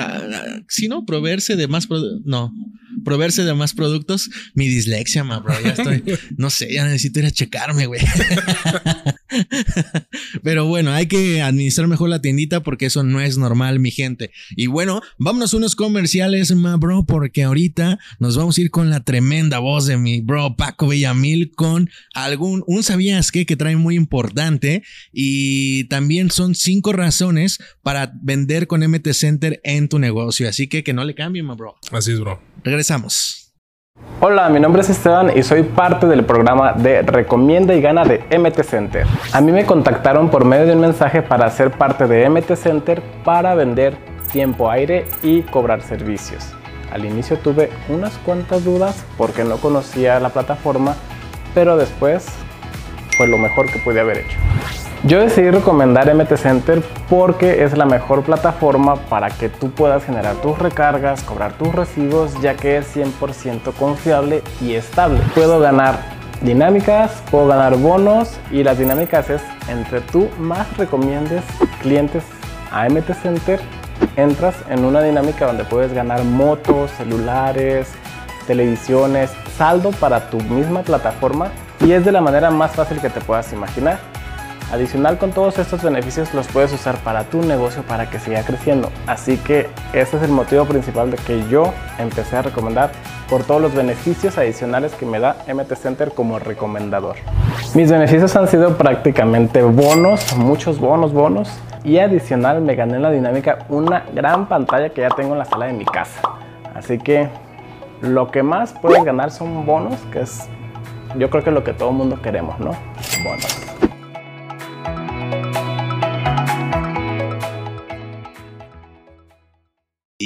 si 0.69 0.89
no, 0.89 1.05
proveerse 1.05 1.57
de 1.57 1.69
más, 1.69 1.87
no 2.25 2.51
proveerse 3.05 3.45
de 3.45 3.55
más 3.55 3.75
productos. 3.75 4.31
Mi 4.55 4.67
dislexia, 4.67 5.23
ma, 5.25 5.39
bro. 5.41 5.55
Ya 5.63 5.71
estoy, 5.71 6.03
no 6.37 6.51
sé, 6.51 6.73
ya 6.73 6.85
necesito 6.85 7.21
ir 7.21 7.27
a 7.27 7.31
checarme, 7.31 7.87
güey. 7.87 8.01
Pero 10.43 10.67
bueno, 10.67 10.93
hay 10.93 11.07
que 11.07 11.43
administrar 11.43 11.89
mejor 11.89 12.09
la 12.09 12.21
tiendita 12.21 12.63
porque 12.63 12.87
eso 12.87 13.03
no 13.03 13.21
es 13.21 13.39
normal, 13.39 13.81
mi 13.81 13.91
gente. 13.91 14.31
Y 14.57 14.67
bueno, 14.67 15.01
vámonos 15.19 15.55
a 15.55 15.57
unos 15.57 15.77
comerciales, 15.77 16.55
ma, 16.55 16.77
bro, 16.77 17.05
porque 17.05 17.43
ahorita 17.43 17.99
nos 18.19 18.37
vamos 18.37 18.59
a 18.59 18.61
ir 18.61 18.71
con 18.71 18.91
la 18.91 19.01
tremenda 19.01 19.59
voz 19.59 19.87
de 19.87 19.97
mi 19.97 20.21
bro 20.21 20.57
Paco 20.57 20.89
Villamil 20.89 21.53
con 21.55 21.91
algún, 22.15 22.65
un 22.67 22.83
sabías 22.83 23.31
que 23.33 23.45
trae 23.57 23.77
muy 23.77 23.97
importante 23.97 24.83
y 25.13 25.85
también 25.85 26.31
son 26.31 26.55
cinco 26.55 26.93
razones 26.93 27.59
para 27.83 28.13
vender 28.23 28.67
con 28.67 28.81
MT 28.81 29.13
Center 29.13 29.61
en 29.65 29.89
tu 29.89 29.99
negocio. 29.99 30.49
Así 30.49 30.69
que 30.69 30.85
que 30.85 30.93
no 30.93 31.05
le 31.05 31.15
cambien, 31.15 31.47
ma, 31.47 31.55
bro. 31.55 31.77
Así 31.91 32.13
es, 32.13 32.21
bro. 32.21 32.41
Regresamos. 32.63 33.44
Hola, 34.27 34.49
mi 34.49 34.59
nombre 34.59 34.81
es 34.81 34.89
Esteban 34.89 35.37
y 35.37 35.43
soy 35.43 35.65
parte 35.65 36.07
del 36.07 36.25
programa 36.25 36.73
de 36.73 37.03
Recomienda 37.03 37.75
y 37.75 37.83
Gana 37.83 38.07
de 38.07 38.25
MT 38.39 38.63
Center. 38.63 39.07
A 39.35 39.43
mí 39.43 39.53
me 39.53 39.67
contactaron 39.67 40.31
por 40.31 40.47
medio 40.47 40.65
de 40.65 40.73
un 40.73 40.81
mensaje 40.81 41.21
para 41.21 41.51
ser 41.51 41.73
parte 41.73 42.07
de 42.07 42.31
MT 42.31 42.57
Center 42.57 43.03
para 43.23 43.55
vender 43.55 43.99
tiempo 44.33 44.71
aire 44.71 45.05
y 45.23 45.43
cobrar 45.43 45.83
servicios. 45.83 46.55
Al 46.91 47.05
inicio 47.05 47.37
tuve 47.37 47.69
unas 47.91 48.17
cuantas 48.17 48.65
dudas 48.65 49.05
porque 49.19 49.45
no 49.45 49.59
conocía 49.59 50.19
la 50.21 50.31
plataforma, 50.31 50.97
pero 51.55 51.77
después 51.77 52.25
fue 53.19 53.29
lo 53.29 53.37
mejor 53.37 53.71
que 53.71 53.79
pude 53.81 54.01
haber 54.01 54.21
hecho. 54.21 54.39
Yo 55.07 55.21
decidí 55.21 55.51
recomendar 55.51 56.13
MT 56.15 56.35
Center 56.39 56.83
porque 57.11 57.63
es 57.63 57.77
la 57.77 57.85
mejor 57.85 58.23
plataforma 58.23 58.97
para 58.97 59.29
que 59.29 59.51
tú 59.51 59.71
puedas 59.71 60.03
generar 60.03 60.37
tus 60.37 60.59
recargas, 60.59 61.23
cobrar 61.25 61.53
tus 61.59 61.75
recibos, 61.75 62.33
ya 62.41 62.55
que 62.55 62.79
es 62.79 62.97
100% 62.97 63.75
confiable 63.75 64.43
y 64.63 64.73
estable. 64.73 65.21
Puedo 65.35 65.61
ganar 65.61 65.99
dinámicas, 66.41 67.23
puedo 67.31 67.49
ganar 67.49 67.77
bonos 67.77 68.41
y 68.51 68.63
las 68.65 68.79
dinámicas 68.79 69.29
es 69.29 69.43
entre 69.69 70.01
tú 70.01 70.31
más 70.39 70.75
recomiendes 70.79 71.45
clientes 71.83 72.25
a 72.73 72.89
MT 72.89 73.13
Center, 73.13 73.61
entras 74.17 74.55
en 74.71 74.87
una 74.87 75.03
dinámica 75.03 75.45
donde 75.45 75.65
puedes 75.65 75.93
ganar 75.93 76.25
motos, 76.25 76.91
celulares, 76.93 77.93
televisiones, 78.47 79.31
saldo 79.59 79.91
para 79.91 80.31
tu 80.31 80.41
misma 80.41 80.81
plataforma 80.81 81.49
y 81.81 81.93
es 81.93 82.07
de 82.07 82.13
la 82.13 82.23
manera 82.23 82.51
más 82.51 82.71
fácil 82.71 83.03
que 83.03 83.11
te 83.11 83.21
puedas 83.21 83.53
imaginar. 83.53 84.14
Adicional 84.73 85.19
con 85.19 85.31
todos 85.31 85.59
estos 85.59 85.83
beneficios 85.83 86.35
los 86.35 86.49
puedes 86.49 86.73
usar 86.73 86.97
para 86.99 87.25
tu 87.25 87.43
negocio 87.43 87.83
para 87.83 88.11
que 88.11 88.19
siga 88.19 88.43
creciendo. 88.43 88.91
Así 89.07 89.37
que 89.37 89.69
ese 89.93 90.17
es 90.17 90.23
el 90.23 90.31
motivo 90.31 90.65
principal 90.65 91.11
de 91.11 91.17
que 91.19 91.47
yo 91.49 91.73
empecé 91.99 92.37
a 92.37 92.43
recomendar 92.43 92.91
por 93.29 93.45
todos 93.45 93.61
los 93.61 93.75
beneficios 93.75 94.37
adicionales 94.39 94.95
que 94.95 95.07
me 95.07 95.21
da 95.21 95.37
MT 95.47 95.75
Center 95.75 96.13
como 96.13 96.39
recomendador. 96.39 97.17
Mis 97.75 97.91
beneficios 97.91 98.35
han 98.37 98.49
sido 98.49 98.77
prácticamente 98.77 99.63
bonos, 99.63 100.37
muchos 100.37 100.79
bonos, 100.79 101.13
bonos. 101.13 101.51
Y 101.85 101.99
adicional 101.99 102.63
me 102.63 102.75
gané 102.75 102.97
en 102.97 103.03
la 103.03 103.11
dinámica 103.11 103.59
una 103.69 104.05
gran 104.15 104.47
pantalla 104.47 104.89
que 104.89 105.03
ya 105.03 105.11
tengo 105.11 105.35
en 105.35 105.39
la 105.39 105.45
sala 105.45 105.67
de 105.67 105.75
mi 105.75 105.85
casa. 105.85 106.21
Así 106.75 106.99
que 106.99 107.29
lo 108.01 108.31
que 108.31 108.43
más 108.43 108.73
puedes 108.73 109.05
ganar 109.05 109.31
son 109.31 109.67
bonos, 109.67 110.01
que 110.11 110.21
es 110.21 110.49
yo 111.17 111.31
creo 111.31 111.45
que 111.45 111.51
lo 111.51 111.63
que 111.63 111.73
todo 111.73 111.91
el 111.91 111.97
mundo 111.97 112.21
queremos, 112.21 112.59
¿no? 112.59 112.73
Bonos. 113.23 113.64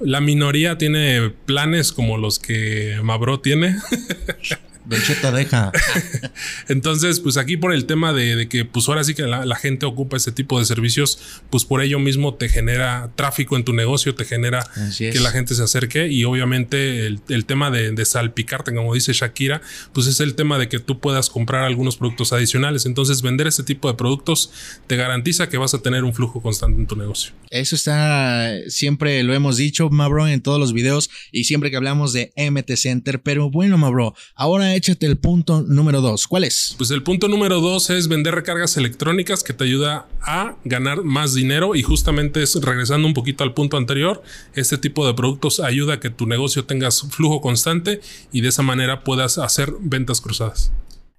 la 0.00 0.20
minoría 0.20 0.78
tiene 0.78 1.30
planes 1.46 1.92
como 1.92 2.18
los 2.18 2.38
que 2.38 2.98
Mabro 3.02 3.40
tiene. 3.40 3.76
Don 4.86 5.34
deja. 5.34 5.72
Entonces, 6.68 7.20
pues 7.20 7.38
aquí 7.38 7.56
por 7.56 7.72
el 7.72 7.86
tema 7.86 8.12
de, 8.12 8.48
que, 8.48 8.66
pues 8.66 8.88
ahora 8.88 9.02
sí 9.02 9.14
que 9.14 9.22
la, 9.22 9.56
gente 9.56 9.86
ocupa 9.86 10.16
ese 10.16 10.30
tipo 10.30 10.58
de 10.58 10.66
servicios, 10.66 11.18
pues 11.48 11.64
por 11.64 11.80
ello 11.80 11.98
mismo 11.98 12.34
te 12.34 12.48
genera 12.48 13.10
tráfico 13.14 13.56
en 13.56 13.64
tu 13.64 13.72
negocio, 13.72 14.14
te 14.14 14.24
genera 14.24 14.68
que 14.98 15.18
la 15.20 15.30
gente 15.30 15.54
se 15.54 15.62
acerque 15.62 16.08
y 16.08 16.24
obviamente 16.24 17.06
el, 17.06 17.44
tema 17.46 17.70
de, 17.70 18.04
salpicarte, 18.04 18.74
como 18.74 18.92
dice 18.92 19.12
Shakira, 19.14 19.62
pues 19.92 20.06
es 20.06 20.20
el 20.20 20.34
tema 20.34 20.58
de 20.58 20.68
que 20.68 20.78
tú 20.78 21.00
puedas 21.00 21.30
comprar 21.30 21.62
algunos 21.62 21.96
productos 21.96 22.32
adicionales. 22.34 22.84
Entonces, 22.84 23.22
vender 23.22 23.46
ese 23.46 23.62
tipo 23.62 23.88
de 23.88 23.94
productos 23.94 24.50
te 24.86 24.96
garantiza 24.96 25.48
que 25.48 25.56
vas 25.56 25.72
a 25.72 25.78
tener 25.78 26.04
un 26.04 26.12
flujo 26.12 26.42
constante 26.42 26.78
en 26.78 26.86
tu 26.86 26.96
negocio. 26.96 27.32
Eso 27.50 27.74
está, 27.74 28.50
siempre 28.68 29.22
lo 29.22 29.32
hemos 29.32 29.56
dicho, 29.56 29.88
Mabro, 29.88 30.28
en 30.28 30.42
todos 30.42 30.60
los 30.60 30.72
videos 30.74 31.08
y 31.32 31.44
siempre 31.44 31.70
que 31.70 31.76
hablamos 31.76 32.12
de 32.12 32.32
MT 32.36 32.76
Center. 32.76 33.22
Pero 33.22 33.50
bueno, 33.50 33.78
Mabro, 33.78 34.14
ahora 34.34 34.73
échate 34.74 35.06
el 35.06 35.16
punto 35.16 35.62
número 35.62 36.00
dos. 36.00 36.26
¿Cuál 36.26 36.44
es? 36.44 36.74
Pues 36.76 36.90
el 36.90 37.02
punto 37.02 37.28
número 37.28 37.60
dos 37.60 37.90
es 37.90 38.08
vender 38.08 38.34
recargas 38.34 38.76
electrónicas 38.76 39.42
que 39.42 39.52
te 39.52 39.64
ayuda 39.64 40.06
a 40.20 40.56
ganar 40.64 41.02
más 41.02 41.34
dinero 41.34 41.74
y 41.74 41.82
justamente 41.82 42.42
es 42.42 42.54
regresando 42.56 43.06
un 43.06 43.14
poquito 43.14 43.44
al 43.44 43.54
punto 43.54 43.76
anterior, 43.76 44.22
este 44.54 44.78
tipo 44.78 45.06
de 45.06 45.14
productos 45.14 45.60
ayuda 45.60 45.94
a 45.94 46.00
que 46.00 46.10
tu 46.10 46.26
negocio 46.26 46.64
tengas 46.64 47.02
flujo 47.10 47.40
constante 47.40 48.00
y 48.32 48.40
de 48.40 48.48
esa 48.48 48.62
manera 48.62 49.04
puedas 49.04 49.38
hacer 49.38 49.72
ventas 49.80 50.20
cruzadas. 50.20 50.72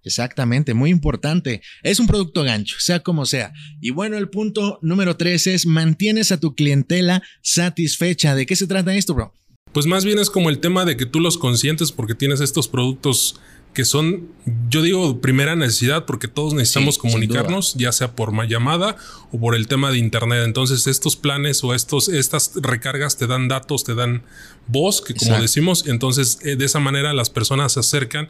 Exactamente, 0.05 0.75
muy 0.75 0.91
importante. 0.91 1.61
Es 1.81 1.99
un 1.99 2.05
producto 2.05 2.43
gancho, 2.43 2.75
sea 2.79 2.99
como 2.99 3.25
sea. 3.25 3.51
Y 3.81 3.89
bueno, 3.89 4.17
el 4.17 4.29
punto 4.29 4.77
número 4.83 5.17
tres 5.17 5.47
es 5.47 5.65
mantienes 5.65 6.31
a 6.31 6.39
tu 6.39 6.53
clientela 6.53 7.23
satisfecha. 7.41 8.35
¿De 8.35 8.45
qué 8.45 8.55
se 8.55 8.67
trata 8.67 8.95
esto, 8.95 9.15
bro? 9.15 9.33
Pues 9.71 9.85
más 9.87 10.05
bien 10.05 10.19
es 10.19 10.29
como 10.29 10.49
el 10.49 10.59
tema 10.59 10.85
de 10.85 10.95
que 10.95 11.05
tú 11.05 11.19
los 11.19 11.37
consientes 11.37 11.91
porque 11.91 12.15
tienes 12.15 12.39
estos 12.39 12.67
productos 12.67 13.39
que 13.73 13.83
son, 13.83 14.29
yo 14.69 14.81
digo, 14.81 15.19
primera 15.19 15.57
necesidad 15.57 16.05
porque 16.05 16.29
todos 16.29 16.53
necesitamos 16.53 16.97
comunicarnos, 16.97 17.73
ya 17.73 17.91
sea 17.91 18.15
por 18.15 18.31
llamada 18.47 18.95
o 19.33 19.39
por 19.39 19.53
el 19.53 19.67
tema 19.67 19.91
de 19.91 19.97
internet. 19.97 20.43
Entonces, 20.45 20.87
estos 20.87 21.17
planes 21.17 21.61
o 21.61 21.73
estos, 21.73 22.07
estas 22.07 22.53
recargas 22.55 23.17
te 23.17 23.27
dan 23.27 23.49
datos, 23.49 23.83
te 23.83 23.95
dan 23.95 24.23
voz, 24.67 25.01
que 25.01 25.13
como 25.13 25.37
decimos, 25.41 25.85
entonces 25.87 26.39
eh, 26.43 26.55
de 26.55 26.63
esa 26.63 26.79
manera 26.79 27.13
las 27.13 27.29
personas 27.29 27.73
se 27.73 27.81
acercan 27.81 28.29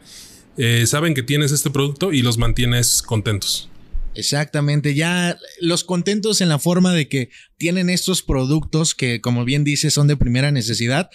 eh, 0.56 0.86
saben 0.86 1.14
que 1.14 1.22
tienes 1.22 1.52
este 1.52 1.70
producto 1.70 2.12
y 2.12 2.22
los 2.22 2.38
mantienes 2.38 3.02
contentos. 3.02 3.68
Exactamente, 4.16 4.94
ya 4.94 5.38
los 5.60 5.84
contentos 5.84 6.40
en 6.40 6.48
la 6.48 6.58
forma 6.58 6.92
de 6.92 7.08
que 7.08 7.30
tienen 7.56 7.90
estos 7.90 8.22
productos 8.22 8.94
que, 8.94 9.20
como 9.20 9.44
bien 9.44 9.64
dice, 9.64 9.90
son 9.90 10.06
de 10.06 10.16
primera 10.16 10.50
necesidad 10.50 11.10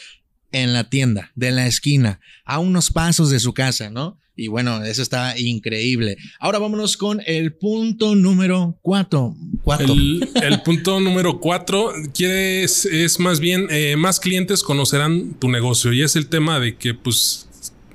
en 0.52 0.74
la 0.74 0.90
tienda, 0.90 1.32
de 1.36 1.52
la 1.52 1.68
esquina, 1.68 2.20
a 2.46 2.60
unos 2.60 2.92
pasos 2.92 3.30
de 3.30 3.40
su 3.40 3.54
casa, 3.54 3.90
¿no? 3.90 4.20
Y 4.36 4.48
bueno, 4.48 4.84
eso 4.84 5.02
está 5.02 5.38
increíble. 5.38 6.18
Ahora 6.40 6.58
vámonos 6.58 6.98
con 6.98 7.22
el 7.26 7.54
punto 7.54 8.16
número 8.16 8.80
cuatro. 8.82 9.36
El, 9.80 10.62
punto 10.64 11.00
número 11.00 11.40
cuatro 11.40 11.92
quiere 12.14 12.64
es, 12.64 13.20
más 13.20 13.40
bien, 13.40 13.68
eh, 13.70 13.96
más 13.98 14.20
clientes 14.20 14.64
conocerán 14.64 15.36
tu 15.36 15.50
negocio 15.50 15.94
y 15.94 16.02
es 16.02 16.16
el 16.16 16.28
tema 16.28 16.60
de 16.60 16.76
que 16.76 16.94
pues 16.94 17.50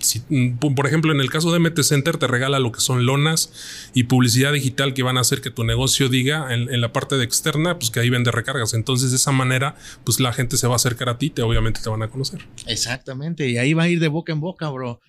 si, 0.06 0.22
mm, 0.28 0.74
por 0.74 0.86
ejemplo, 0.86 1.12
en 1.12 1.20
el 1.20 1.30
caso 1.30 1.52
de 1.52 1.58
MT 1.58 1.82
Center 1.82 2.16
te 2.16 2.26
regala 2.26 2.58
lo 2.58 2.72
que 2.72 2.80
son 2.80 3.04
lonas 3.06 3.90
y 3.94 4.04
publicidad 4.04 4.52
digital 4.52 4.94
que 4.94 5.02
van 5.02 5.18
a 5.18 5.20
hacer 5.20 5.40
que 5.40 5.50
tu 5.50 5.64
negocio 5.64 6.08
diga 6.08 6.54
en, 6.54 6.80
la 6.80 6.92
parte 6.92 7.16
de 7.16 7.24
externa, 7.24 7.78
pues 7.78 7.90
que 7.90 8.00
ahí 8.00 8.10
vende 8.10 8.30
recargas. 8.30 8.74
Entonces, 8.74 9.10
de 9.10 9.16
esa 9.16 9.32
manera, 9.32 9.76
pues 10.04 10.20
la 10.20 10.32
gente 10.32 10.56
se 10.56 10.66
va 10.66 10.74
a 10.74 10.76
acercar 10.76 11.08
a 11.08 11.18
ti, 11.18 11.30
te 11.30 11.42
obviamente 11.42 11.80
te 11.82 11.88
van 11.88 12.02
a 12.02 12.08
conocer. 12.08 12.46
Exactamente, 12.66 13.48
y 13.48 13.58
ahí 13.58 13.74
va 13.74 13.84
a 13.84 13.88
ir 13.88 14.00
de 14.00 14.08
boca 14.08 14.32
en 14.32 14.40
boca, 14.40 14.68
bro. 14.68 15.00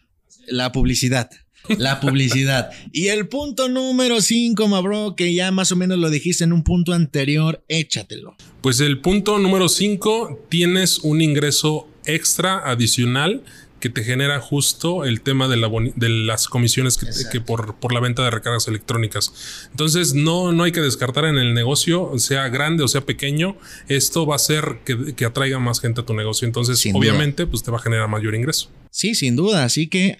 La 0.47 0.71
publicidad. 0.71 1.29
La 1.77 1.99
publicidad. 1.99 2.71
y 2.91 3.07
el 3.07 3.27
punto 3.27 3.69
número 3.69 4.21
5, 4.21 4.81
bro, 4.81 5.15
que 5.15 5.33
ya 5.33 5.51
más 5.51 5.71
o 5.71 5.75
menos 5.75 5.97
lo 5.99 6.09
dijiste 6.09 6.43
en 6.43 6.53
un 6.53 6.63
punto 6.63 6.93
anterior, 6.93 7.63
échatelo. 7.67 8.35
Pues 8.61 8.79
el 8.79 8.99
punto 8.99 9.37
número 9.37 9.69
5, 9.69 10.45
tienes 10.49 10.99
un 10.99 11.21
ingreso 11.21 11.87
extra 12.05 12.59
adicional 12.59 13.43
que 13.79 13.89
te 13.89 14.03
genera 14.03 14.39
justo 14.39 15.05
el 15.05 15.21
tema 15.21 15.47
de, 15.47 15.57
la 15.57 15.69
de 15.95 16.09
las 16.09 16.47
comisiones 16.47 16.97
que, 17.31 17.41
por, 17.41 17.75
por, 17.75 17.93
la 17.93 17.99
venta 17.99 18.23
de 18.23 18.31
recargas 18.31 18.67
electrónicas. 18.67 19.67
Entonces, 19.71 20.13
no, 20.13 20.51
no 20.51 20.63
hay 20.63 20.71
que 20.71 20.81
descartar 20.81 21.25
en 21.25 21.37
el 21.37 21.53
negocio, 21.53 22.11
sea 22.17 22.49
grande 22.49 22.83
o 22.83 22.87
sea 22.87 23.01
pequeño, 23.01 23.57
esto 23.87 24.25
va 24.25 24.35
a 24.35 24.37
hacer 24.37 24.79
que, 24.85 25.25
atraiga 25.25 25.59
más 25.59 25.79
gente 25.79 26.01
a 26.01 26.05
tu 26.05 26.13
negocio. 26.13 26.47
Entonces, 26.47 26.83
obviamente, 26.93 27.45
pues 27.45 27.63
te 27.63 27.71
va 27.71 27.77
a 27.77 27.81
generar 27.81 28.07
mayor 28.07 28.33
ingreso. 28.33 28.69
Sí, 28.89 29.13
sin 29.13 29.35
duda. 29.35 29.63
Así 29.63 29.87
que, 29.87 30.17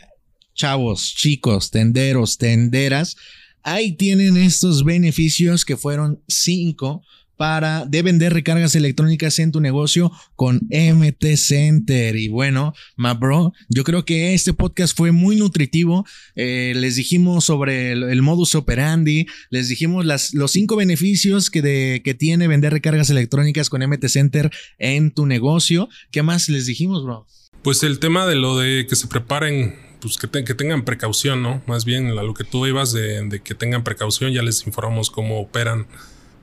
chavos, 0.54 1.15
chicos, 1.15 1.72
tenderos, 1.72 2.38
tenderas, 2.38 3.15
ahí 3.63 3.93
tienen 3.93 4.38
estos 4.38 4.84
beneficios 4.84 5.65
que 5.65 5.78
fueron 5.78 6.22
cinco 6.28 7.02
para 7.38 7.86
de 7.86 8.02
vender 8.02 8.34
recargas 8.34 8.76
electrónicas 8.76 9.39
en 9.39 9.52
tu 9.52 9.62
negocio 9.62 10.12
con 10.36 10.62
MT 10.69 11.36
Center. 11.36 12.15
Y 12.15 12.28
bueno, 12.28 12.73
ma 12.95 13.13
bro, 13.13 13.54
yo 13.69 13.84
creo 13.84 14.04
que 14.06 14.34
este 14.34 14.54
podcast 14.54 14.97
fue 14.97 15.12
muy 15.12 15.36
nutritivo. 15.36 16.06
Eh, 16.36 16.73
les 16.76 16.95
dijimos 16.95 17.45
sobre 17.45 17.91
el, 17.91 18.21
modus 18.21 18.56
operandi, 18.56 19.28
les 19.50 19.69
dijimos 19.69 20.06
los 20.06 20.52
cinco 20.52 20.76
beneficios 20.76 21.50
que, 21.50 22.02
que 22.04 22.13
tiene 22.13 22.47
vender 22.47 22.73
recargas 22.73 23.10
electrónicas 23.10 23.69
con 23.69 23.88
MT 23.88 24.08
Center 24.08 24.52
en 24.78 25.12
tu 25.12 25.26
negocio. 25.26 25.89
¿Qué 26.12 26.23
más 26.23 26.50
les 26.50 26.65
dijimos, 26.65 27.04
bro? 27.04 27.26
Pues 27.62 27.84
el 27.84 28.00
tema 28.00 28.26
de 28.26 28.36
lo 28.36 28.58
de 28.58 28.88
que 28.88 28.95
se 28.95 29.08
preparen 29.08 29.88
pues 30.00 30.17
que, 30.17 30.28
tengan 30.28 30.86
precaución, 30.86 31.41
¿no? 31.41 31.62
Más 31.65 31.86
bien 31.86 32.17
a 32.17 32.23
lo 32.23 32.34
que 32.34 32.43
tú 32.43 32.65
ibas 32.65 32.93
de, 32.93 33.41
que 33.43 33.56
tengan 33.56 33.84
precaución, 33.84 34.32
ya 34.32 34.41
les 34.41 34.65
informamos 34.65 35.10
cómo 35.10 35.39
operan 35.39 35.88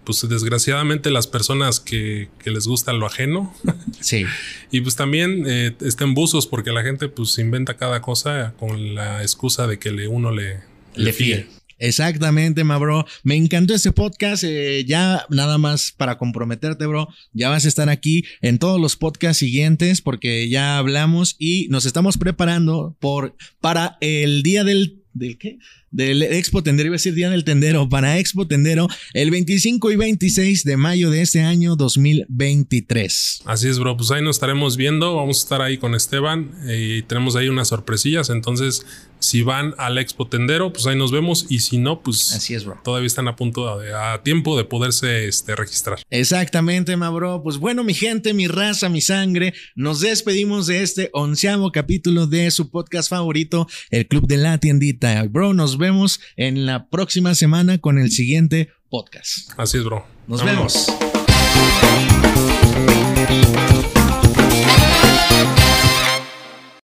pues 0.04 0.26
desgraciadamente 0.28 1.10
las 1.10 1.26
personas 1.26 1.80
que, 1.80 2.28
les 2.44 2.66
gusta 2.66 2.92
lo 2.92 3.06
ajeno. 3.06 3.54
Sí. 4.00 4.24
y 4.70 4.80
pues 4.80 4.96
también 4.96 5.44
eh, 5.46 5.74
estén 5.80 6.14
buzos 6.14 6.46
porque 6.46 6.72
la 6.72 6.82
gente 6.82 7.08
pues 7.08 7.38
inventa 7.38 7.76
cada 7.76 8.00
cosa 8.02 8.54
con 8.58 8.94
la 8.94 9.22
excusa 9.22 9.66
de 9.66 9.78
que 9.78 9.90
le, 9.90 10.08
uno 10.08 10.30
le, 10.30 10.60
le, 10.94 11.12
fíe. 11.12 11.46
Exactamente, 11.78 12.64
ma 12.64 12.78
bro. 12.78 13.04
Me 13.22 13.36
encantó 13.36 13.74
este 13.74 13.92
podcast. 13.92 14.44
Eh, 14.44 14.84
ya 14.86 15.26
nada 15.28 15.58
más 15.58 15.92
para 15.96 16.18
comprometerte, 16.18 16.86
bro. 16.86 17.08
Ya 17.32 17.48
vas 17.48 17.64
a 17.64 17.68
estar 17.68 17.88
aquí 17.88 18.24
en 18.40 18.58
todos 18.58 18.80
los 18.80 18.96
podcasts 18.96 19.38
siguientes 19.38 20.00
porque 20.00 20.48
ya 20.48 20.78
hablamos 20.78 21.36
y 21.38 21.68
nos 21.68 21.86
estamos 21.86 22.16
preparando 22.16 22.96
por, 23.00 23.36
para 23.60 23.98
el 24.00 24.42
día 24.42 24.64
del 24.64 25.03
¿Del 25.14 25.38
qué? 25.38 25.58
Del 25.92 26.22
Expo 26.22 26.64
Tendero, 26.64 26.88
iba 26.88 26.94
a 26.94 26.98
decir 26.98 27.14
Día 27.14 27.30
del 27.30 27.44
Tendero, 27.44 27.88
para 27.88 28.18
Expo 28.18 28.48
Tendero, 28.48 28.88
el 29.12 29.30
25 29.30 29.92
y 29.92 29.96
26 29.96 30.64
de 30.64 30.76
mayo 30.76 31.08
de 31.10 31.22
este 31.22 31.40
año 31.40 31.76
2023. 31.76 33.42
Así 33.44 33.68
es, 33.68 33.78
bro. 33.78 33.96
Pues 33.96 34.10
ahí 34.10 34.22
nos 34.22 34.36
estaremos 34.36 34.76
viendo. 34.76 35.14
Vamos 35.14 35.38
a 35.38 35.40
estar 35.40 35.62
ahí 35.62 35.78
con 35.78 35.94
Esteban 35.94 36.50
y 36.68 37.02
tenemos 37.02 37.36
ahí 37.36 37.48
unas 37.48 37.68
sorpresillas. 37.68 38.28
Entonces, 38.28 38.84
si 39.24 39.42
van 39.42 39.74
al 39.78 39.98
Expo 39.98 40.26
Tendero, 40.26 40.72
pues 40.72 40.86
ahí 40.86 40.96
nos 40.96 41.10
vemos. 41.10 41.46
Y 41.48 41.60
si 41.60 41.78
no, 41.78 42.02
pues 42.02 42.32
Así 42.34 42.54
es, 42.54 42.64
bro. 42.64 42.78
todavía 42.84 43.06
están 43.06 43.26
a 43.28 43.36
punto, 43.36 43.78
de, 43.78 43.94
a 43.94 44.22
tiempo 44.22 44.56
de 44.56 44.64
poderse 44.64 45.26
este, 45.26 45.56
registrar. 45.56 45.98
Exactamente, 46.10 46.96
ma 46.96 47.10
bro. 47.10 47.42
Pues 47.42 47.58
bueno, 47.58 47.84
mi 47.84 47.94
gente, 47.94 48.34
mi 48.34 48.46
raza, 48.48 48.88
mi 48.88 49.00
sangre, 49.00 49.54
nos 49.74 50.00
despedimos 50.00 50.66
de 50.66 50.82
este 50.82 51.10
onceavo 51.12 51.72
capítulo 51.72 52.26
de 52.26 52.50
su 52.50 52.70
podcast 52.70 53.08
favorito, 53.08 53.66
El 53.90 54.06
Club 54.06 54.26
de 54.26 54.36
la 54.36 54.58
Tiendita. 54.58 55.22
Bro, 55.24 55.54
nos 55.54 55.78
vemos 55.78 56.20
en 56.36 56.66
la 56.66 56.88
próxima 56.88 57.34
semana 57.34 57.78
con 57.78 57.98
el 57.98 58.10
siguiente 58.10 58.70
podcast. 58.90 59.50
Así 59.56 59.78
es, 59.78 59.84
bro. 59.84 60.06
Nos 60.26 60.44
vemos. 60.44 60.88